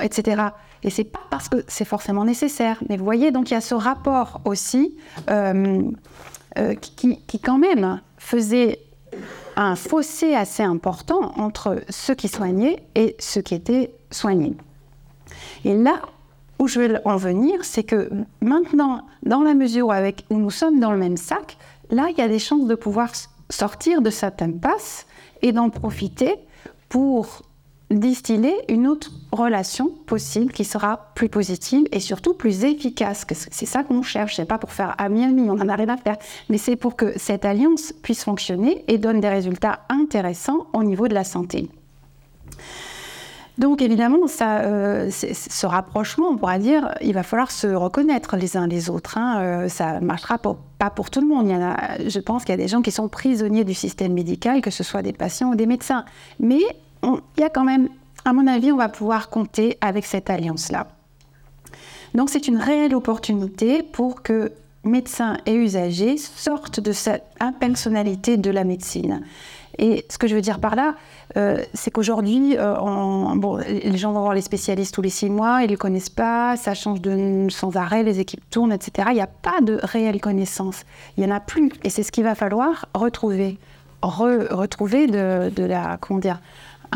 [0.00, 0.42] etc.
[0.82, 2.82] Et c'est pas parce que c'est forcément nécessaire.
[2.88, 4.96] Mais vous voyez, donc il y a ce rapport aussi
[5.30, 5.82] euh,
[6.58, 8.80] euh, qui, qui, quand même faisait
[9.56, 14.54] un fossé assez important entre ceux qui soignaient et ceux qui étaient soignés.
[15.64, 16.02] Et là
[16.58, 18.10] où je veux en venir, c'est que
[18.40, 21.58] maintenant, dans la mesure où, où nous sommes dans le même sac,
[21.90, 23.10] là, il y a des chances de pouvoir
[23.50, 25.06] sortir de cette impasse
[25.42, 26.34] et d'en profiter
[26.88, 27.42] pour
[27.90, 33.24] distiller une autre relation possible qui sera plus positive et surtout plus efficace.
[33.50, 34.36] C'est ça qu'on cherche.
[34.36, 36.16] C'est pas pour faire ami-ami, on en a rien à faire,
[36.48, 41.06] mais c'est pour que cette alliance puisse fonctionner et donne des résultats intéressants au niveau
[41.06, 41.68] de la santé.
[43.58, 48.66] Donc évidemment, euh, ce rapprochement, on pourra dire, il va falloir se reconnaître les uns
[48.66, 49.16] les autres.
[49.16, 49.40] Hein.
[49.40, 51.46] Euh, ça ne marchera pas pour tout le monde.
[51.46, 51.76] Il y en a,
[52.06, 54.84] je pense qu'il y a des gens qui sont prisonniers du système médical, que ce
[54.84, 56.04] soit des patients ou des médecins.
[56.38, 56.60] Mais
[57.36, 57.88] il y a quand même,
[58.24, 60.88] à mon avis, on va pouvoir compter avec cette alliance-là.
[62.14, 64.52] Donc c'est une réelle opportunité pour que
[64.84, 69.22] médecins et usagers sortent de cette impersonnalité de la médecine.
[69.78, 70.94] Et ce que je veux dire par là,
[71.36, 72.74] euh, c'est qu'aujourd'hui, euh,
[73.34, 76.08] bon, les gens vont voir les spécialistes tous les six mois, ils ne les connaissent
[76.08, 79.08] pas, ça change de, sans arrêt, les équipes tournent, etc.
[79.10, 80.84] Il n'y a pas de réelle connaissance.
[81.16, 81.70] Il n'y en a plus.
[81.84, 83.58] Et c'est ce qu'il va falloir retrouver.
[84.00, 86.40] retrouver de, de, la, comment dire,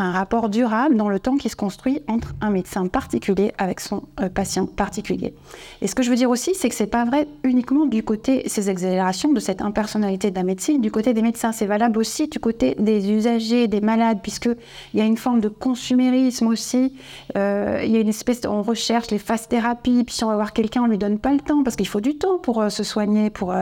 [0.00, 4.04] un rapport durable dans le temps qui se construit entre un médecin particulier avec son
[4.20, 5.34] euh, patient particulier.
[5.82, 8.42] Et ce que je veux dire aussi, c'est que c'est pas vrai uniquement du côté
[8.46, 12.28] ces exagérations de cette impersonnalité de la médecine, du côté des médecins, c'est valable aussi
[12.28, 14.48] du côté des usagers, des malades, puisque
[14.94, 16.94] il y a une forme de consumérisme aussi.
[17.36, 20.28] Euh, il y a une espèce, de, on recherche les phases thérapie, puis si on
[20.28, 22.62] va voir quelqu'un, on lui donne pas le temps parce qu'il faut du temps pour
[22.62, 23.54] euh, se soigner, pour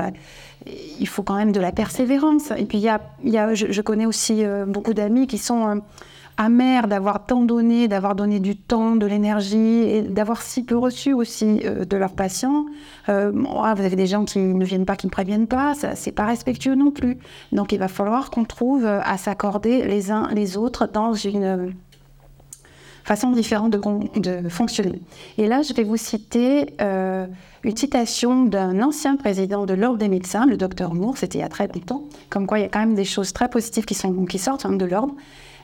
[1.01, 2.53] il faut quand même de la persévérance.
[2.57, 5.81] Et puis il y a, il y a je, connais aussi beaucoup d'amis qui sont
[6.39, 11.13] amère d'avoir tant donné, d'avoir donné du temps, de l'énergie et d'avoir si peu reçu
[11.13, 12.65] aussi euh, de leurs patients.
[13.09, 16.13] Euh, vous avez des gens qui ne viennent pas, qui ne préviennent pas, ça c'est
[16.13, 17.19] pas respectueux non plus.
[17.53, 21.75] Donc il va falloir qu'on trouve euh, à s'accorder les uns les autres dans une
[23.03, 25.01] façon différente de, fonctionner.
[25.39, 30.45] Et là, je vais vous citer une citation d'un ancien président de l'Ordre des médecins,
[30.45, 32.81] le docteur Moore, c'était il y a très longtemps, comme quoi il y a quand
[32.81, 35.15] même des choses très positives qui sortent hein, de l'ordre.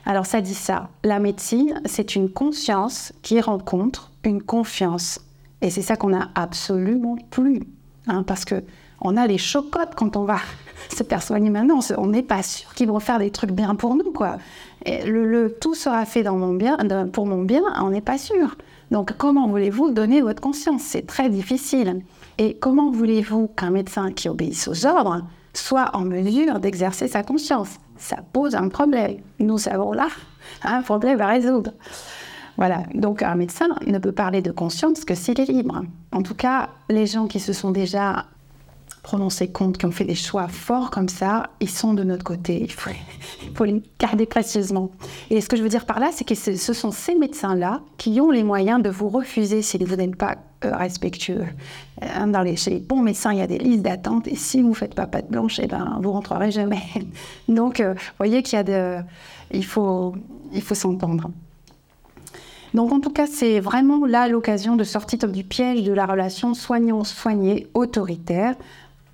[0.05, 5.19] Alors ça dit ça, la médecine, c'est une conscience qui rencontre une confiance.
[5.61, 7.61] Et c'est ça qu'on n'a absolument plus.
[8.07, 8.63] Hein, parce que
[9.01, 10.37] on a les chocottes quand on va
[10.95, 11.79] se faire soigner maintenant.
[11.97, 14.11] On n'est pas sûr qu'ils vont faire des trucs bien pour nous.
[14.11, 14.37] quoi.
[14.85, 18.55] Le, tout sera fait pour mon bien, on n'est pas sûr.
[18.91, 20.83] Donc comment voulez-vous donner votre conscience?
[20.83, 22.01] C'est très difficile.
[22.37, 27.79] Et comment voulez-vous qu'un médecin qui obéisse aux ordres soit en mesure d'exercer sa conscience?
[27.97, 29.17] Ça pose un problème.
[29.39, 30.07] Nous avons là
[30.63, 31.71] un problème à résoudre.
[32.57, 35.83] Voilà, donc un médecin ne peut parler de conscience que s'il est libre.
[36.11, 38.25] En tout cas, les gens qui se sont déjà
[39.05, 42.63] prononcés contre, qui ont fait des choix forts comme ça, ils sont de notre côté.
[42.63, 42.89] Il faut,
[43.43, 44.89] il faut les garder précieusement.
[45.29, 48.19] Et ce que je veux dire par là, c'est que ce sont ces médecins-là qui
[48.19, 51.45] ont les moyens de vous refuser si vous n'êtes pas euh, respectueux.
[52.01, 54.63] Euh, dans les, chez les bons médecins, il y a des listes d'attente et si
[54.63, 56.81] vous ne faites pas patte blanche, eh ben, vous rentrerez jamais.
[57.47, 59.03] Donc, euh, vous voyez qu'il y a de...
[59.51, 60.15] Il faut,
[60.51, 61.29] il faut s'entendre.
[62.73, 66.53] Donc en tout cas, c'est vraiment là l'occasion de sortir du piège de la relation
[66.53, 68.55] soignant-soigné autoritaire.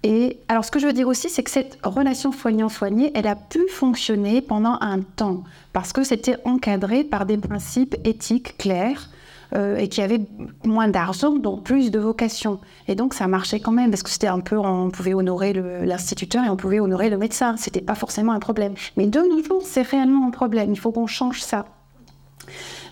[0.03, 3.35] Et alors ce que je veux dire aussi, c'est que cette relation soignant-soigné, elle a
[3.35, 5.43] pu fonctionner pendant un temps
[5.73, 9.09] parce que c'était encadré par des principes éthiques clairs
[9.53, 10.21] euh, et qui avait
[10.63, 12.59] moins d'argent, donc plus de vocation.
[12.87, 16.43] Et donc ça marchait quand même parce que c'était un peu, on pouvait honorer l'instituteur
[16.45, 17.55] et on pouvait honorer le médecin.
[17.57, 18.73] C'était pas forcément un problème.
[18.97, 20.71] Mais de nos jours, c'est réellement un problème.
[20.71, 21.65] Il faut qu'on change ça.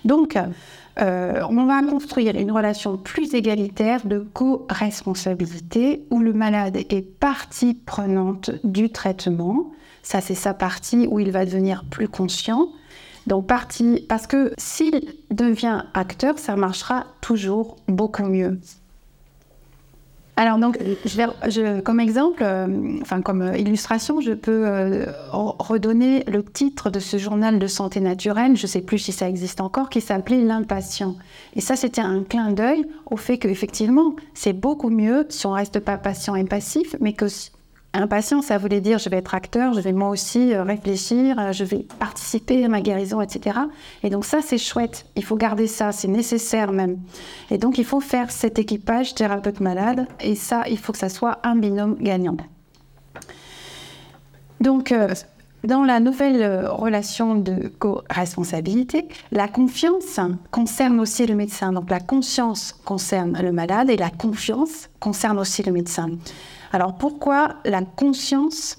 [0.06, 0.38] Donc,
[1.00, 7.74] euh, on va construire une relation plus égalitaire de co-responsabilité où le malade est partie
[7.74, 9.72] prenante du traitement.
[10.04, 12.68] Ça, c'est sa partie où il va devenir plus conscient.
[13.28, 18.60] Donc partie, parce que s'il devient acteur, ça marchera toujours beaucoup mieux.
[20.40, 26.46] Alors donc, je comme exemple, euh, enfin comme euh, illustration, je peux euh, redonner le
[26.46, 29.90] titre de ce journal de santé naturelle, je ne sais plus si ça existe encore,
[29.90, 31.18] qui s'appelait L'impatient.
[31.58, 35.82] Et ça, c'était un clin d'œil au fait qu'effectivement, c'est beaucoup mieux si on reste
[35.82, 37.26] pas patient et passif, mais que
[37.94, 41.52] Impatient, ça voulait dire je vais être acteur, je vais moi aussi euh, réfléchir, euh,
[41.52, 43.58] je vais participer à ma guérison, etc.
[44.04, 45.08] Et donc ça, c'est chouette.
[45.16, 47.00] Il faut garder ça, c'est nécessaire même.
[47.50, 50.08] Et donc il faut faire cet équipage thérapeute malade.
[50.20, 52.38] Et ça, il faut que ça soit un binôme gagnant.
[54.62, 55.08] Donc, euh,
[55.64, 60.20] dans la nouvelle relation de co-responsabilité, la confiance
[60.52, 61.74] concerne aussi le médecin.
[61.74, 66.10] Donc la conscience concerne le malade et la confiance concerne aussi le médecin.
[66.72, 68.78] Alors pourquoi la conscience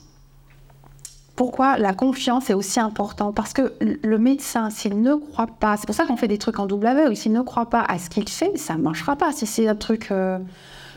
[1.37, 3.35] pourquoi la confiance est aussi importante?
[3.35, 6.59] Parce que le médecin, s'il ne croit pas, c'est pour ça qu'on fait des trucs
[6.59, 9.33] en double aveugle, s'il ne croit pas à ce qu'il fait, ça ne marchera pas.
[9.33, 10.39] Si c'est un truc euh,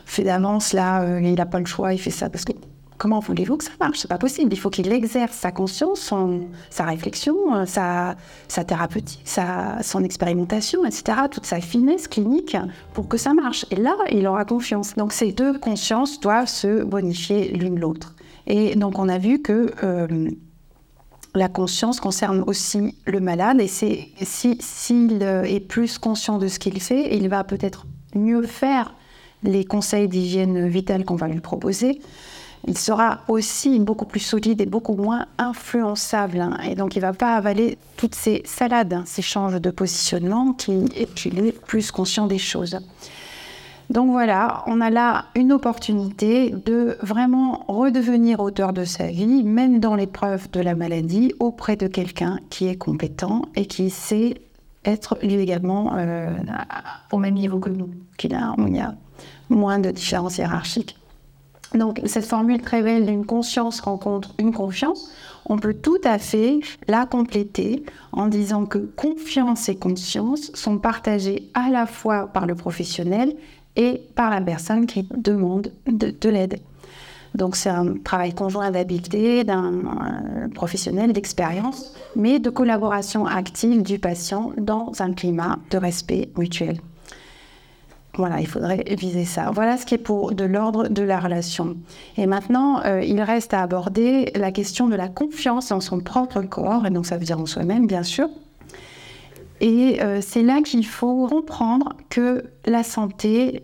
[0.05, 2.51] fait d'avance, là, euh, il n'a pas le choix, il fait ça parce que
[3.03, 3.99] comment voulez-vous que ça marche?
[3.99, 4.53] C'est pas possible.
[4.53, 6.13] Il faut qu'il exerce sa conscience,
[6.69, 8.15] sa réflexion, euh, sa,
[8.47, 12.55] sa thérapeutique, sa, son expérimentation, etc., toute sa finesse clinique
[12.93, 13.65] pour que ça marche.
[13.71, 14.95] Et là, il aura confiance.
[14.95, 18.15] Donc ces deux consciences doivent se bonifier l'une l'autre.
[18.47, 20.29] Et donc on a vu que euh,
[21.35, 26.81] la conscience concerne aussi le malade et c'est s'il est plus conscient de ce qu'il
[26.81, 27.85] fait, il va peut-être
[28.15, 28.95] mieux faire
[29.43, 31.99] les conseils d'hygiène vitale qu'on va lui proposer
[32.65, 36.39] il sera aussi beaucoup plus solide et beaucoup moins influençable.
[36.39, 36.57] Hein.
[36.67, 40.53] Et donc, il ne va pas avaler toutes ces salades, hein, ces changes de positionnement,
[40.53, 42.79] qu'il est plus conscient des choses.
[43.89, 49.81] Donc voilà, on a là une opportunité de vraiment redevenir auteur de sa vie, même
[49.81, 54.41] dans l'épreuve de la maladie, auprès de quelqu'un qui est compétent et qui sait
[54.85, 56.29] être lui également euh,
[57.11, 58.95] au même niveau que nous, qu'il y a
[59.49, 60.97] moins de différences hiérarchiques.
[61.73, 65.11] Donc cette formule révèle une conscience rencontre une confiance.
[65.45, 71.49] On peut tout à fait la compléter en disant que confiance et conscience sont partagées
[71.53, 73.35] à la fois par le professionnel
[73.75, 76.59] et par la personne qui demande de, l'aide.
[77.33, 83.97] Donc c'est un travail conjoint d'habileté, d'un euh, professionnel, d'expérience, mais de collaboration active du
[83.97, 86.79] patient dans un climat de respect mutuel.
[88.15, 89.49] Voilà, il faudrait viser ça.
[89.51, 91.77] Voilà ce qui est pour de l'ordre de la relation.
[92.15, 96.41] Et maintenant, euh, il reste à aborder la question de la confiance en son propre
[96.41, 98.29] corps, et donc ça veut dire en soi-même, bien sûr.
[99.61, 103.63] Et euh, c'est là qu'il faut comprendre que la santé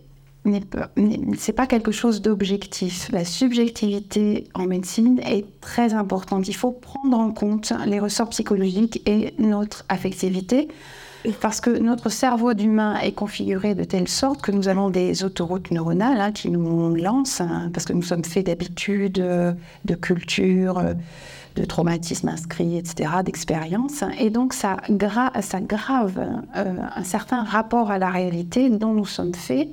[1.38, 3.10] c'est pas quelque chose d'objectif.
[3.12, 6.48] La subjectivité en médecine est très importante.
[6.48, 10.70] Il faut prendre en compte les ressorts psychologiques et notre affectivité
[11.42, 15.72] parce que notre cerveau d'humain est configuré de telle sorte que nous avons des autoroutes
[15.72, 20.82] neuronales hein, qui nous lancent, hein, parce que nous sommes faits d'habitudes, de culture,
[21.56, 24.04] de traumatismes inscrits, etc., d'expériences.
[24.20, 24.78] Et donc ça,
[25.42, 26.20] ça grave
[26.56, 29.70] euh, un certain rapport à la réalité dont nous sommes faits,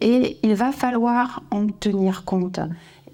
[0.00, 2.60] et il va falloir en tenir compte.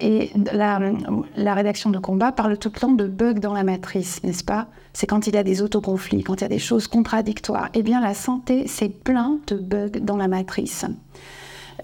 [0.03, 4.43] Et la, rédaction de combat parle tout le temps de bugs dans la matrice, n'est-ce
[4.43, 4.67] pas?
[4.93, 7.69] C'est quand il y a des autoconflits, quand il y a des choses contradictoires.
[7.75, 10.85] Eh bien, la santé, c'est plein de bugs dans la matrice.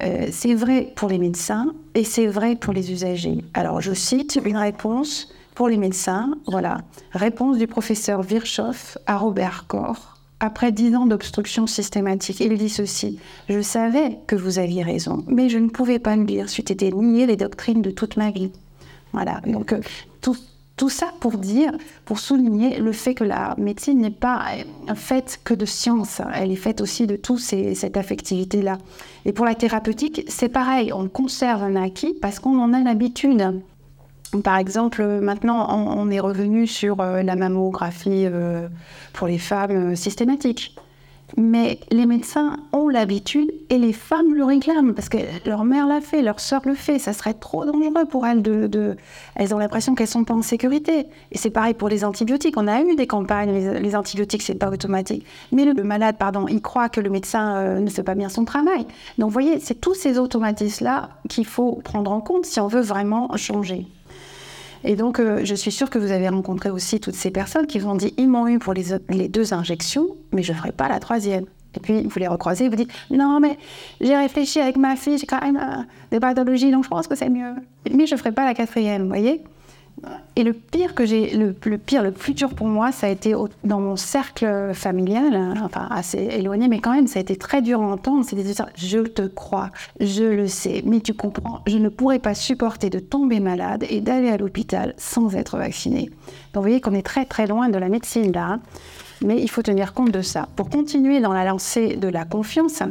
[0.02, 3.44] Euh, c'est vrai pour les médecins et c'est vrai pour les usagers.
[3.54, 6.34] Alors, je cite une réponse pour les médecins.
[6.48, 6.78] Voilà.
[7.12, 8.72] Réponse du professeur Virchow
[9.06, 13.18] à Robert Koch après dix ans d'obstruction systématique, il dit ceci
[13.48, 17.26] Je savais que vous aviez raison, mais je ne pouvais pas le dire, été nier
[17.26, 18.50] les doctrines de toute ma vie.
[19.12, 19.80] Voilà, donc euh,
[20.20, 21.72] tout, ça pour dire,
[22.04, 24.44] pour souligner le fait que la médecine n'est pas
[24.88, 28.78] euh, faite que de science, elle est faite aussi de toute cette affectivité-là.
[29.24, 33.60] Et pour la thérapeutique, c'est pareil, on conserve un acquis parce qu'on en a l'habitude.
[34.44, 38.68] Par exemple, maintenant, on, est revenu sur euh, la mammographie euh,
[39.14, 40.76] pour les femmes euh, systématique.
[41.36, 46.00] Mais les médecins ont l'habitude et les femmes le réclament parce que leur mère l'a
[46.00, 46.98] fait, leur sœur le fait.
[46.98, 48.42] Ça serait trop dangereux pour elles.
[48.42, 48.96] De,
[49.34, 51.06] Elles ont l'impression qu'elles sont pas en sécurité.
[51.32, 52.56] Et c'est pareil pour les antibiotiques.
[52.56, 53.52] On a eu des campagnes.
[53.52, 55.24] Les, les antibiotiques, c'est pas automatique.
[55.52, 58.86] Mais le, malade, pardon, il croit que le médecin ne fait pas bien son travail.
[59.18, 62.82] Donc, vous voyez, c'est tous ces automatismes-là qu'il faut prendre en compte si on veut
[62.82, 63.86] vraiment changer.
[64.84, 67.78] Et donc, euh, je suis sûre que vous avez rencontré aussi toutes ces personnes qui
[67.78, 70.88] vous ont dit ils m'ont eu pour les, deux injections, mais je ne ferai pas
[70.88, 71.44] la troisième.
[71.76, 73.58] Et puis, vous les recroisez, vous dites non, mais
[74.00, 77.14] j'ai réfléchi avec ma fille, j'ai quand même euh, des pathologies, donc je pense que
[77.14, 77.54] c'est mieux.
[77.90, 79.42] Mais je ne ferai pas la quatrième, vous voyez?
[80.36, 83.34] Et le pire que j'ai, le, pire, le plus dur pour moi, ça a été
[83.64, 87.62] dans mon cercle familial, hein, enfin assez éloigné, mais quand même, ça a été très
[87.62, 88.24] dur à entendre.
[88.24, 89.70] C'est des je te crois,
[90.00, 94.00] je le sais, mais tu comprends, je ne pourrais pas supporter de tomber malade et
[94.00, 96.10] d'aller à l'hôpital sans être vacciné.
[96.52, 98.60] Donc vous voyez qu'on est très très loin de la médecine là, hein.
[99.22, 100.48] mais il faut tenir compte de ça.
[100.56, 102.82] Pour continuer dans la lancée de la confiance,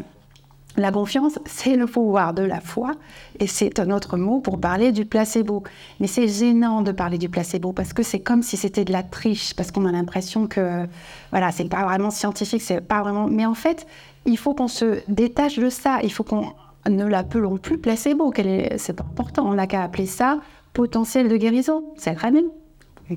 [0.78, 2.92] la confiance, c'est le pouvoir de la foi,
[3.40, 5.64] et c'est un autre mot pour parler du placebo.
[6.00, 9.04] Mais c'est gênant de parler du placebo parce que c'est comme si c'était de la
[9.04, 10.86] triche, parce qu'on a l'impression que,
[11.32, 13.28] voilà, c'est pas vraiment scientifique, c'est pas vraiment.
[13.28, 13.88] Mais en fait,
[14.26, 16.00] il faut qu'on se détache de ça.
[16.04, 16.54] Il faut qu'on
[16.88, 18.32] ne l'appelons plus placebo.
[18.78, 19.48] C'est important.
[19.48, 20.40] On n'a qu'à appeler ça
[20.74, 21.84] potentiel de guérison.
[21.98, 22.44] C'est très bien.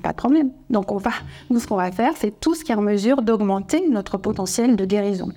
[0.01, 0.51] Pas de problème.
[0.69, 0.99] Donc, on
[1.49, 4.77] nous, ce qu'on va faire, c'est tout ce qui est en mesure d'augmenter notre potentiel
[4.77, 5.31] de guérison.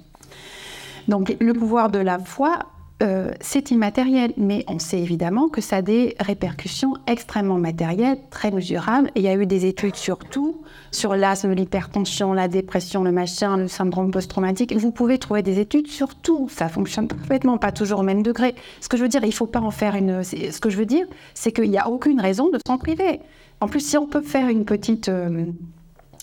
[1.08, 2.60] Donc le pouvoir de la foi
[3.02, 8.52] euh, c'est immatériel, mais on sait évidemment que ça a des répercussions extrêmement matérielles, très
[8.52, 9.10] mesurables.
[9.16, 13.56] Il y a eu des études sur tout, sur l'asthme, l'hypertension, la dépression, le machin,
[13.56, 14.74] le syndrome post-traumatique.
[14.76, 16.48] Vous pouvez trouver des études sur tout.
[16.48, 18.54] Ça fonctionne parfaitement, pas toujours au même degré.
[18.80, 20.22] Ce que je veux dire, il ne faut pas en faire une.
[20.22, 23.20] Ce que je veux dire, c'est qu'il n'y a aucune raison de s'en priver.
[23.60, 25.08] En plus, si on peut faire une petite.
[25.08, 25.46] Euh,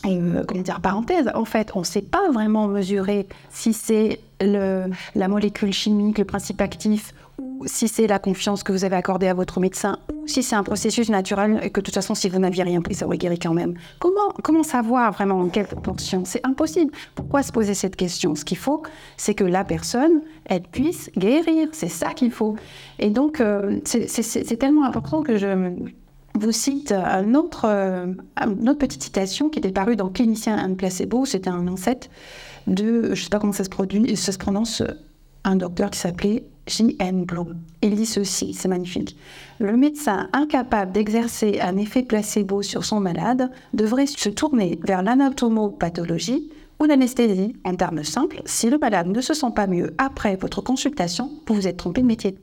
[0.03, 5.73] comment dire, parenthèse, en fait, on ne sait pas vraiment mesurer si c'est la molécule
[5.73, 9.59] chimique, le principe actif, ou si c'est la confiance que vous avez accordée à votre
[9.59, 12.63] médecin, ou si c'est un processus naturel et que de toute façon, si vous n'aviez
[12.63, 13.73] rien pris, ça aurait guéri quand même.
[13.99, 16.23] Comment, comment savoir vraiment en quelle proportion?
[16.25, 16.91] C'est impossible.
[17.15, 18.35] Pourquoi se poser cette question?
[18.35, 18.83] Ce qu'il faut,
[19.17, 21.69] c'est que la personne, elle puisse guérir.
[21.71, 22.55] C'est ça qu'il faut.
[22.99, 25.73] Et donc, euh, c'est tellement important que je
[26.35, 27.67] vous cite euh, une autre
[28.77, 32.07] petite citation qui était parue dans Clinicien and Placebo, c'était un ancêtre
[32.67, 34.83] de, je ne sais pas comment ça se, produit, ça se prononce,
[35.43, 37.25] un docteur qui s'appelait J.N.
[37.25, 37.57] Bloom.
[37.81, 39.17] Il dit ceci, c'est magnifique.
[39.59, 46.51] Le médecin incapable d'exercer un effet placebo sur son malade devrait se tourner vers l'anatomopathologie
[46.79, 48.41] ou l'anesthésie en termes simples.
[48.45, 52.01] Si le malade ne se sent pas mieux après votre consultation, vous vous êtes trompé
[52.01, 52.37] de métier.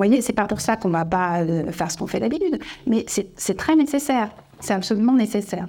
[0.00, 3.04] Voyez, c'est pas pour ça qu'on va pas euh, faire ce qu'on fait d'habitude, mais
[3.06, 4.30] c'est très nécessaire.
[4.58, 5.68] C'est absolument nécessaire.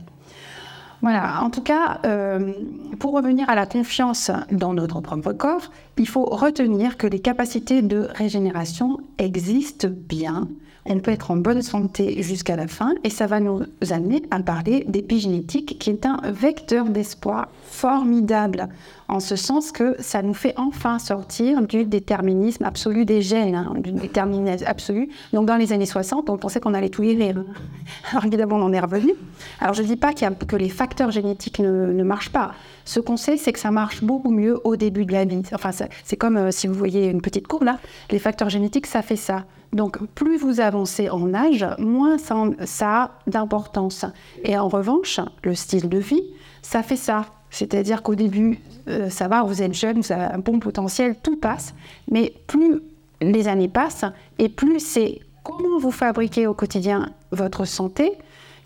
[1.01, 2.53] Voilà, en tout cas, euh,
[2.97, 7.81] pour revenir à la confiance dans notre propre corps, il faut retenir que les capacités
[7.81, 10.47] de régénération existent bien
[10.85, 14.39] on peut être en bonne santé jusqu'à la fin et ça va nous amener à
[14.39, 18.67] parler d'épigénétique qui est un vecteur d'espoir formidable
[19.11, 23.73] en ce sens que ça nous fait enfin sortir du déterminisme absolu des gènes, hein,
[23.77, 25.09] du déterminisme absolu.
[25.33, 27.43] Donc dans les années 60, on pensait qu'on allait tout guérir.
[28.11, 29.13] Alors évidemment, on en est revenu.
[29.59, 32.53] Alors je ne dis pas que les facteurs génétiques ne, marchent pas.
[32.85, 35.41] Ce qu'on sait, c'est que ça marche beaucoup mieux au début de la vie.
[35.53, 37.79] Enfin, c'est comme euh, si vous voyez une petite courbe là.
[38.11, 39.43] Les facteurs génétiques, ça fait ça.
[39.73, 42.45] Donc, plus vous avancez en âge, moins ça,
[42.81, 44.05] a d'importance.
[44.43, 46.23] Et en revanche, le style de vie,
[46.61, 47.25] ça fait ça.
[47.51, 51.37] C'est-à-dire qu'au début, euh, ça va, vous êtes jeune, vous avez un bon potentiel, tout
[51.37, 51.75] passe.
[52.09, 52.81] Mais plus
[53.21, 54.05] les années passent,
[54.39, 58.13] et plus c'est comment vous fabriquez au quotidien votre santé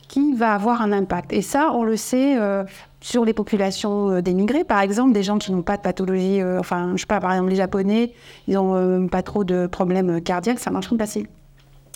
[0.08, 1.34] qui va avoir un impact.
[1.34, 2.64] Et ça, on le sait euh,
[3.02, 6.60] sur les populations euh, d'émigrés, par exemple, des gens qui n'ont pas de pathologie, euh,
[6.60, 8.14] enfin, je sais pas, par exemple, les Japonais,
[8.48, 11.28] ils n'ont pas trop de problèmes cardiaques, ça marche comme facile.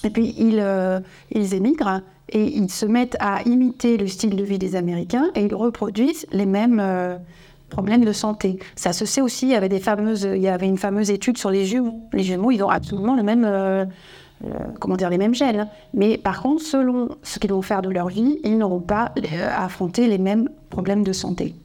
[0.03, 0.63] Et puis, ils,
[1.31, 5.45] ils émigrent et ils se mettent à imiter le style de vie des Américains et
[5.45, 6.81] ils reproduisent les mêmes
[7.69, 8.59] problèmes de santé.
[8.75, 9.81] Ça se sait aussi, il y avait, des
[10.35, 12.01] il y une fameuse étude sur les jumeaux.
[12.13, 13.45] Les jumeaux, ils ont absolument le même
[14.45, 15.67] euh, comment dire, les mêmes gènes.
[15.93, 19.49] Mais par contre, selon ce qu'ils vont faire de leur vie, ils n'auront pas euh,
[19.49, 21.55] à affronter les mêmes problèmes de santé.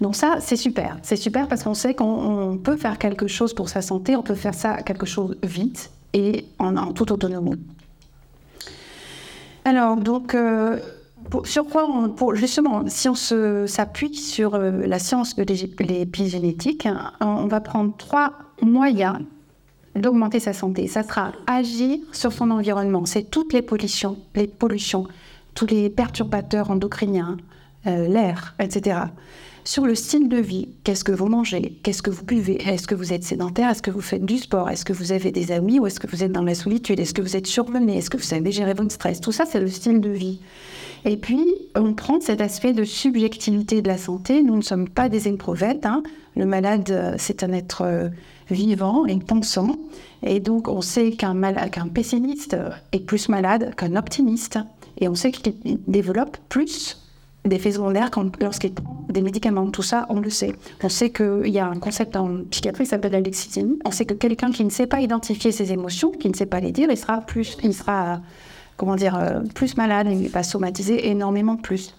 [0.00, 0.98] Donc ça, c'est super.
[1.02, 4.36] C'est super parce qu'on sait qu'on peut faire quelque chose pour sa santé, on peut
[4.36, 7.58] faire ça quelque chose vite et en, toute autonomie.
[9.68, 10.78] Alors, donc, euh,
[11.44, 15.44] sur quoi pour, justement, si on s'appuie sur la science de
[15.84, 16.88] l'épigénétique,
[17.20, 19.18] on va prendre trois moyens
[19.94, 20.86] d'augmenter sa santé.
[20.86, 23.04] Ça sera agir sur son environnement.
[23.04, 25.06] C'est toutes les pollutions, les pollutions,
[25.52, 27.36] tous les perturbateurs endocriniens,
[27.86, 29.00] euh, l'air, etc.
[29.68, 32.94] Sur le style de vie, qu'est-ce que vous mangez, qu'est-ce que vous buvez, est-ce que
[32.94, 35.78] vous êtes sédentaire, est-ce que vous faites du sport, est-ce que vous avez des amis?
[35.78, 38.16] Ou est-ce que vous êtes dans la solitude, est-ce que vous êtes surmené, est-ce que
[38.16, 39.20] vous savez gérer votre stress?
[39.20, 40.40] Tout ça, c'est le style de vie.
[41.04, 41.44] Et puis,
[41.74, 44.42] on prend cet aspect de subjectivité de la santé.
[44.42, 45.84] Nous ne sommes pas des éprouvettes.
[45.84, 46.02] Hein.
[46.34, 48.08] Le malade, euh, c'est un être euh,
[48.50, 49.76] vivant et pensant.
[50.22, 51.36] Et donc, on sait qu'un
[51.92, 52.56] pessimiste
[52.92, 54.60] est plus malade qu'un optimiste.
[54.98, 55.52] Et on sait qu'il
[55.86, 56.96] développe plus
[57.44, 58.10] d'effets secondaires
[58.40, 59.70] lorsqu'il prend des médicaments.
[59.70, 60.54] Tout ça, on le sait.
[60.82, 63.20] On sait qu'il y a un concept en psychiatrie qui s'appelle la
[63.84, 66.60] On sait que quelqu'un qui ne sait pas identifier ses émotions, qui ne sait pas
[66.60, 68.20] les dire, il sera plus, il sera,
[68.76, 71.94] comment dire, euh, plus malade, il va somatiser énormément plus.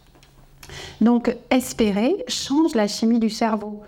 [1.01, 3.81] Donc, espérer change la chimie du cerveau.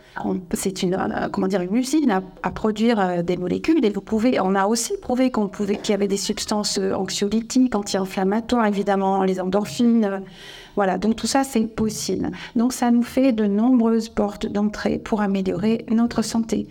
[0.53, 4.39] C'est une, euh, comment dire, une usine à, produire euh, des molécules et vous pouvez,
[4.39, 9.23] on a aussi prouvé qu'on pouvait, qu'il y avait des substances euh, anxiolytiques, anti-inflammatoires, évidemment,
[9.23, 10.21] les endorphines.
[10.75, 12.31] Voilà, donc tout ça, c'est possible.
[12.55, 16.67] Donc, ça nous fait de nombreuses portes d'entrée pour améliorer notre santé.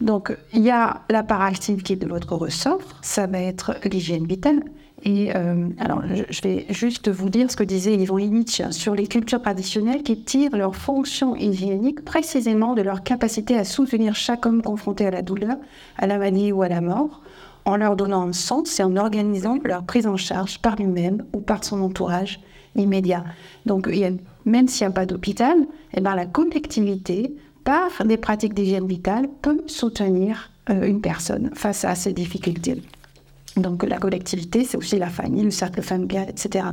[0.00, 3.76] Donc, il y a la part active qui est de votre ressort, ça va être
[3.84, 4.62] l'hygiène vitale.
[5.04, 9.06] Et euh, alors, je vais juste vous dire ce que disait Ivan Illich sur les
[9.06, 14.62] cultures traditionnelles qui tirent leur fonction hygiénique précisément de leur capacité à soutenir chaque homme
[14.62, 15.56] confronté à la douleur,
[15.98, 17.20] à la maladie ou à la mort,
[17.66, 21.40] en leur donnant un sens et en organisant leur prise en charge par lui-même ou
[21.40, 22.40] par son entourage
[22.74, 23.24] immédiat.
[23.66, 23.88] Donc,
[24.46, 25.56] même s'il n'y a pas d'hôpital,
[25.92, 31.94] eh ben, la collectivité, par des pratiques d'hygiène vitale, peut soutenir une personne face à
[31.94, 32.82] ces difficultés.
[33.56, 36.66] Donc la collectivité, c'est aussi la famille, le cercle familial, etc.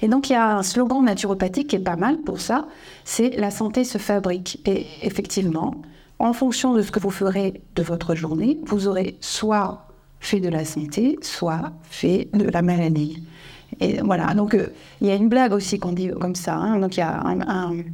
[0.00, 2.66] Et donc il y a un slogan naturopathique qui est pas mal pour ça,
[3.04, 4.60] c'est la santé se fabrique.
[4.66, 5.74] Et effectivement,
[6.18, 9.86] en fonction de ce que vous ferez de votre journée, vous aurez soit
[10.20, 13.22] fait de la santé, soit fait de la maladie.
[13.80, 14.68] Et voilà, donc euh,
[15.00, 16.54] il y a une blague aussi qu'on dit comme ça.
[16.54, 16.78] Hein.
[16.78, 17.22] Donc il y a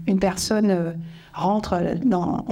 [0.07, 0.93] une personne euh,
[1.35, 2.45] rentre dans,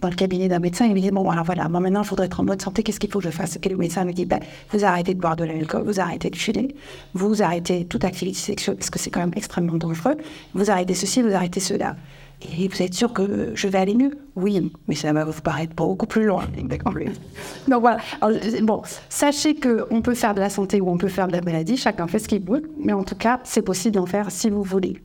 [0.00, 2.26] dans le cabinet d'un médecin, il me dit Bon, alors voilà, moi maintenant, je voudrais
[2.26, 3.58] être en mode santé, qu'est-ce qu'il faut que je fasse?
[3.62, 4.40] Et le médecin me dit ben,
[4.72, 6.74] Vous arrêtez de boire de l'alcool, vous arrêtez de fumer,
[7.14, 10.16] vous arrêtez toute activité sexuelle, parce que c'est quand même extrêmement dangereux,
[10.54, 11.96] vous arrêtez ceci, vous arrêtez cela.
[12.56, 14.16] Et vous êtes sûr que je vais aller mieux?
[14.36, 16.44] Oui, mais ça va vous paraître beaucoup plus loin.
[17.68, 17.98] Donc voilà.
[18.62, 21.76] bon, sachez qu'on peut faire de la santé ou on peut faire de la maladie,
[21.76, 24.62] chacun fait ce qu'il veut, mais en tout cas, c'est possible d'en faire si vous
[24.62, 25.02] voulez.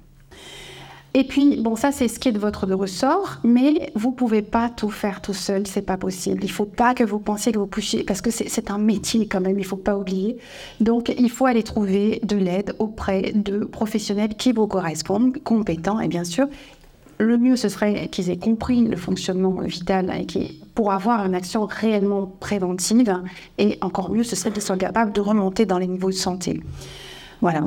[1.16, 4.70] Et puis, bon, ça, c'est ce qui est de votre ressort, mais vous pouvez pas
[4.70, 6.44] tout faire tout seul, c'est pas possible.
[6.44, 9.40] Il faut pas que vous pensiez que vous puissiez, parce que c'est un métier quand
[9.40, 10.38] même, il faut pas oublier.
[10.80, 16.08] Donc, il faut aller trouver de l'aide auprès de professionnels qui vous correspondent, compétents, et
[16.08, 16.48] bien sûr,
[17.20, 21.68] le mieux, ce serait qu'ils aient compris le fonctionnement vital et pour avoir une action
[21.68, 23.22] réellement préventive.
[23.60, 26.62] Et encore mieux, ce serait qu'ils soient capables de remonter dans les niveaux de santé.
[27.40, 27.62] Voilà.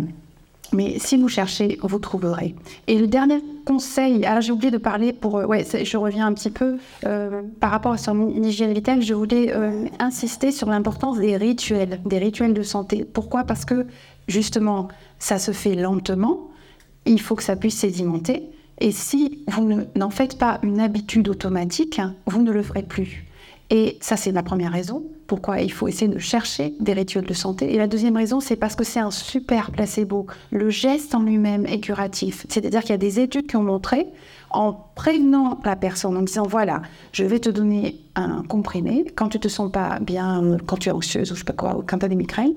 [0.72, 2.54] Mais si vous cherchez, vous trouverez.
[2.86, 6.32] Et le dernier conseil, alors j'ai oublié de parler pour, euh, ouais, je reviens un
[6.32, 11.18] petit peu euh, par rapport à son hygiène vitale, je voulais euh, insister sur l'importance
[11.18, 13.04] des rituels, des rituels de santé.
[13.04, 13.44] Pourquoi?
[13.44, 13.86] Parce que
[14.28, 14.88] justement,
[15.18, 16.48] ça se fait lentement,
[17.04, 22.00] il faut que ça puisse sédimenter, et si vous n'en faites pas une habitude automatique,
[22.26, 23.25] vous ne le ferez plus.
[23.70, 27.34] Et ça, c'est la première raison pourquoi il faut essayer de chercher des rituels de
[27.34, 27.74] santé.
[27.74, 30.26] Et la deuxième raison, c'est parce que c'est un super placebo.
[30.50, 32.46] Le geste en lui-même est curatif.
[32.48, 34.06] C'est-à-dire qu'il y a des études qui ont montré,
[34.50, 39.40] en prévenant la personne, en disant voilà, je vais te donner un comprimé, quand tu
[39.40, 41.98] te sens pas bien, quand tu es anxieuse ou je sais pas quoi, ou quand
[41.98, 42.54] tu as des migraines,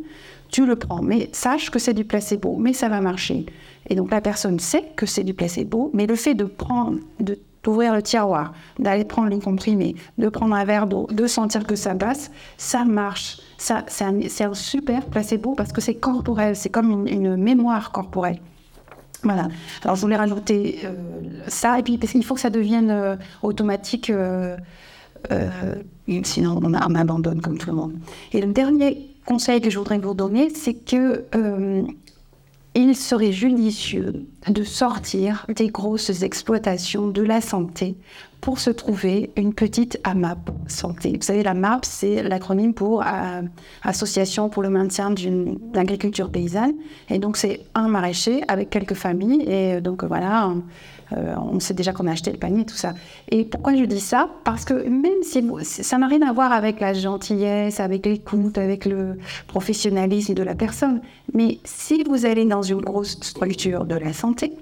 [0.50, 1.02] tu le prends.
[1.02, 3.46] Mais sache que c'est du placebo, mais ça va marcher.
[3.90, 7.40] Et donc la personne sait que c'est du placebo, mais le fait de prendre, de
[7.64, 11.76] d'ouvrir le tiroir, d'aller prendre les comprimés, de prendre un verre d'eau, de sentir que
[11.76, 13.40] ça passe, ça marche.
[13.58, 18.40] Ça, c'est, un, super placebo parce que c'est corporel, c'est comme une, mémoire corporelle.
[19.24, 19.50] Voilà.
[19.84, 20.94] Alors je voulais rajouter euh,
[21.48, 24.56] ça, et puis parce qu'il faut que ça devienne euh, automatique, euh,
[26.24, 27.94] sinon on, on abandonne comme tout le monde.
[28.32, 31.26] Et le dernier conseil que je voudrais vous donner, c'est que
[32.76, 37.96] il serait judicieux de sortir des grosses exploitations de la santé
[38.42, 41.14] pour se trouver une petite AMAP santé.
[41.16, 43.42] Vous savez, la MAP, c'est l'acronyme pour euh,
[43.84, 46.74] Association pour le maintien d'une agriculture paysanne.
[47.10, 49.42] Et donc, c'est un maraîcher avec quelques familles.
[49.42, 50.54] Et donc, voilà,
[51.16, 52.94] euh, on sait déjà qu'on a acheté le panier, tout ça.
[53.30, 54.30] Et pourquoi je dis ça?
[54.44, 58.86] Parce que même si ça n'a rien à voir avec la gentillesse, avec l'écoute, avec
[58.86, 61.02] le professionnalisme de la personne,
[61.34, 64.54] mais si vous allez dans une grosse structure de la santé,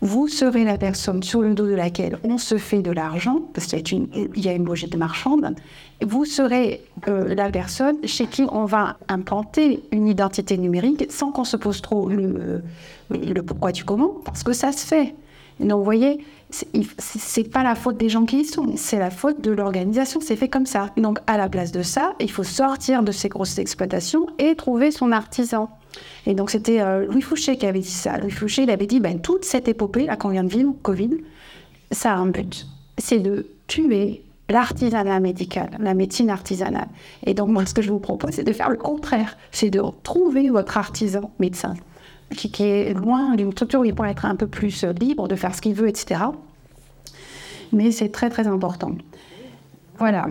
[0.00, 3.66] vous serez la personne sur le dos de laquelle on se fait de l'argent, parce
[3.66, 5.56] qu'il y a une, de marchande.
[6.00, 11.44] Vous serez euh, la personne chez qui on va implanter une identité numérique sans qu'on
[11.44, 12.62] se pose trop le,
[13.10, 15.14] le pourquoi du comment, parce que ça se fait.
[15.60, 19.40] Donc, vous voyez, c'est pas la faute des gens qui y sont, c'est la faute
[19.40, 20.20] de l'organisation.
[20.20, 20.90] C'est fait comme ça.
[20.96, 24.90] Donc, à la place de ça, il faut sortir de ces grosses exploitations et trouver
[24.90, 25.70] son artisan.
[26.26, 28.18] Et donc, c'était euh, Louis Fouché qui avait dit ça.
[28.18, 31.18] Louis Fouché, il avait dit ben, toute cette épopée, là, qu'on vient de vivre, Covid,
[31.90, 32.66] ça a un but.
[32.98, 36.88] C'est de tuer l'artisanat médical, la médecine artisanale.
[37.26, 39.36] Et donc, moi, ce que je vous propose, c'est de faire le contraire.
[39.50, 41.74] C'est de trouver votre artisan médecin
[42.36, 45.54] qui, est loin d'une structure où il pourrait être un peu plus libre de faire
[45.54, 46.20] ce qu'il veut, etc.
[47.72, 48.92] Mais c'est très très important.
[49.98, 50.26] Voilà.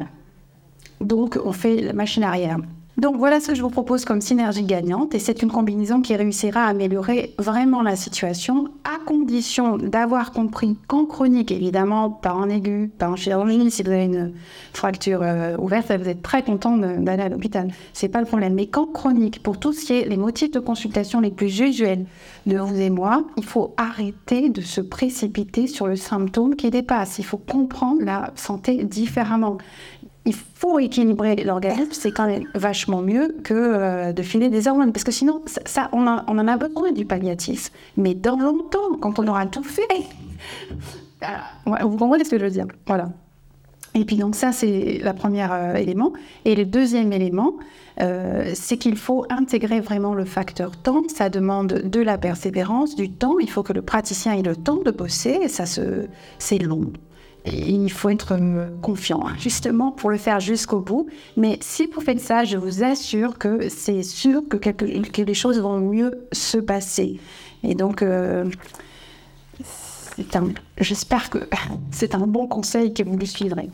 [1.01, 2.57] Donc on fait la machine arrière.
[2.97, 6.15] Donc voilà ce que je vous propose comme synergie gagnante et c'est une combinaison qui
[6.15, 12.49] réussira à améliorer vraiment la situation à condition d'avoir compris qu'en chronique, évidemment, pas en
[12.49, 14.33] aigu, pas en chirurgie, si vous avez une
[14.73, 17.71] fracture euh, ouverte, vous êtes très content d'aller à l'hôpital.
[17.93, 18.55] C'est pas le problème.
[18.55, 22.05] Mais qu'en chronique, pour tout ce qui est les motifs de consultation les plus usuels
[22.47, 27.19] de vous et moi, il faut arrêter de se précipiter sur le symptôme qui dépasse.
[27.19, 29.59] Il faut comprendre la santé différemment
[30.27, 34.91] il faut équilibrer l'organisme, c'est quand même vachement mieux que euh, de filer des hormones.
[34.91, 37.71] Parce que sinon, ça, on, en a besoin du palliatif.
[37.95, 39.81] Mais dans longtemps, quand on aura tout fait.
[41.23, 42.67] Euh, vous comprenez ce que je veux dire?
[42.85, 43.09] Voilà.
[43.95, 46.13] Et puis donc ça, c'est le premier euh, élément.
[46.45, 47.53] Et le deuxième élément,
[48.53, 51.01] c'est qu'il faut intégrer vraiment le facteur temps.
[51.07, 53.39] Ça demande de la persévérance, du temps.
[53.39, 55.39] Il faut que le praticien ait le temps de bosser.
[55.41, 55.63] Et ça,
[56.37, 56.91] c'est long.
[57.51, 61.07] Il faut être euh, confiant, hein, justement, pour le faire jusqu'au bout.
[61.35, 64.57] Mais si vous faites ça, je vous assure que c'est sûr que,
[65.21, 67.19] les choses vont mieux se passer.
[67.63, 68.45] Et donc, euh,
[70.79, 71.39] j'espère que
[71.91, 73.69] c'est un bon conseil que vous le suivrez.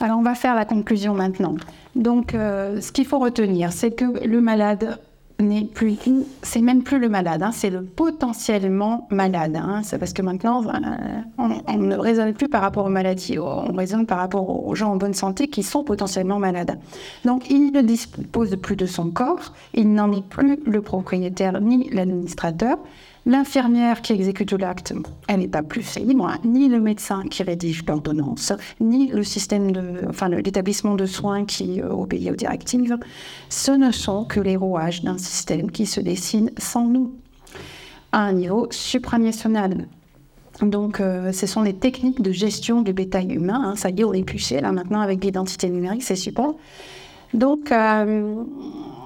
[0.00, 1.56] Alors, on va faire la conclusion maintenant.
[1.96, 4.98] Donc, euh, ce qu'il faut retenir, c'est que le malade
[5.40, 5.96] n'est plus,
[6.42, 9.56] c'est même plus le malade, hein, c'est le potentiellement malade.
[9.56, 10.72] Hein, c'est parce que maintenant, euh,
[11.38, 14.96] on, ne raisonne plus par rapport aux maladies, on raisonne par rapport aux gens en
[14.96, 16.78] bonne santé qui sont potentiellement malades.
[17.24, 21.88] Donc, il ne dispose plus de son corps, il n'en est plus le propriétaire ni
[21.90, 22.78] l'administrateur.
[23.28, 24.94] L'infirmière qui exécute l'acte,
[25.28, 29.70] elle n'est pas plus libre, ni le médecin qui rédige l'ordonnance, ni le système
[30.42, 32.96] l'établissement de soins qui euh, obéit aux directives.
[33.50, 37.12] Ce ne sont que les rouages d'un système qui se dessine sans nous,
[38.12, 39.88] à un niveau supranational.
[40.62, 43.60] Donc, euh, ce sont les techniques de gestion du bétail humain.
[43.62, 43.76] Hein.
[43.76, 46.54] ça y est, on est là maintenant avec l'identité numérique, c'est super.
[47.34, 48.44] Donc, euh,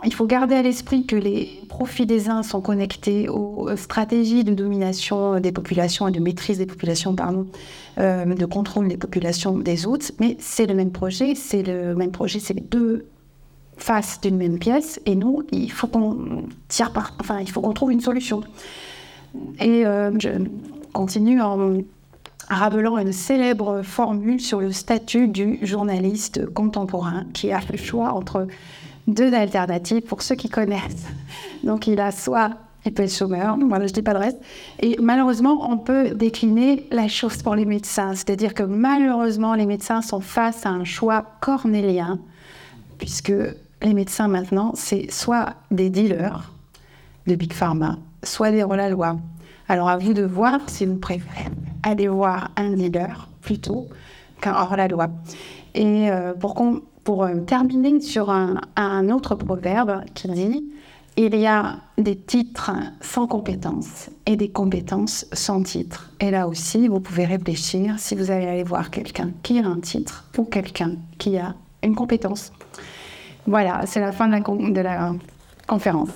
[0.04, 4.54] il faut garder à l'esprit que les profits des uns sont connectés aux stratégies de
[4.54, 7.46] domination des populations et de maîtrise des populations, pardon,
[7.98, 10.12] euh, de contrôle des populations des autres.
[10.20, 13.06] Mais c'est le même projet, c'est le même projet, c'est les deux
[13.76, 15.00] faces d'une même pièce.
[15.06, 18.42] Et nous, il faut qu'on tire par, enfin, il faut qu'on trouve une solution.
[19.60, 20.30] Et euh, je
[20.92, 21.78] continue en
[22.54, 28.46] rappelant une célèbre formule sur le statut du journaliste contemporain qui a le choix entre
[29.06, 31.06] deux alternatives pour ceux qui connaissent.
[31.64, 32.50] Donc il a soit
[32.84, 34.38] il peut être chômeur, voilà, je dis pas le reste.
[34.80, 38.14] Et malheureusement, on peut décliner la chose pour les médecins.
[38.14, 42.18] C'est-à-dire que malheureusement, les médecins sont face à un choix cornélien,
[42.98, 43.32] puisque
[43.82, 46.52] les médecins maintenant, c'est soit des dealers
[47.26, 49.16] de Big Pharma, soit des hors-la-loi.
[49.72, 51.48] Alors à vous de voir si vous préférez
[51.82, 53.88] aller voir un dealer plutôt
[54.38, 55.08] qu'un hors-la-loi.
[55.74, 60.62] Et euh, pour euh, terminer sur un, autre proverbe qui dit
[61.16, 62.70] il y a des titres
[63.00, 66.10] sans compétences et des compétences sans titre.
[66.20, 69.80] Et là aussi, vous pouvez réfléchir si vous allez aller voir quelqu'un qui a un
[69.80, 72.52] titre ou quelqu'un qui a une compétence.
[73.46, 75.14] Voilà, c'est la fin de la
[75.66, 76.10] conférence.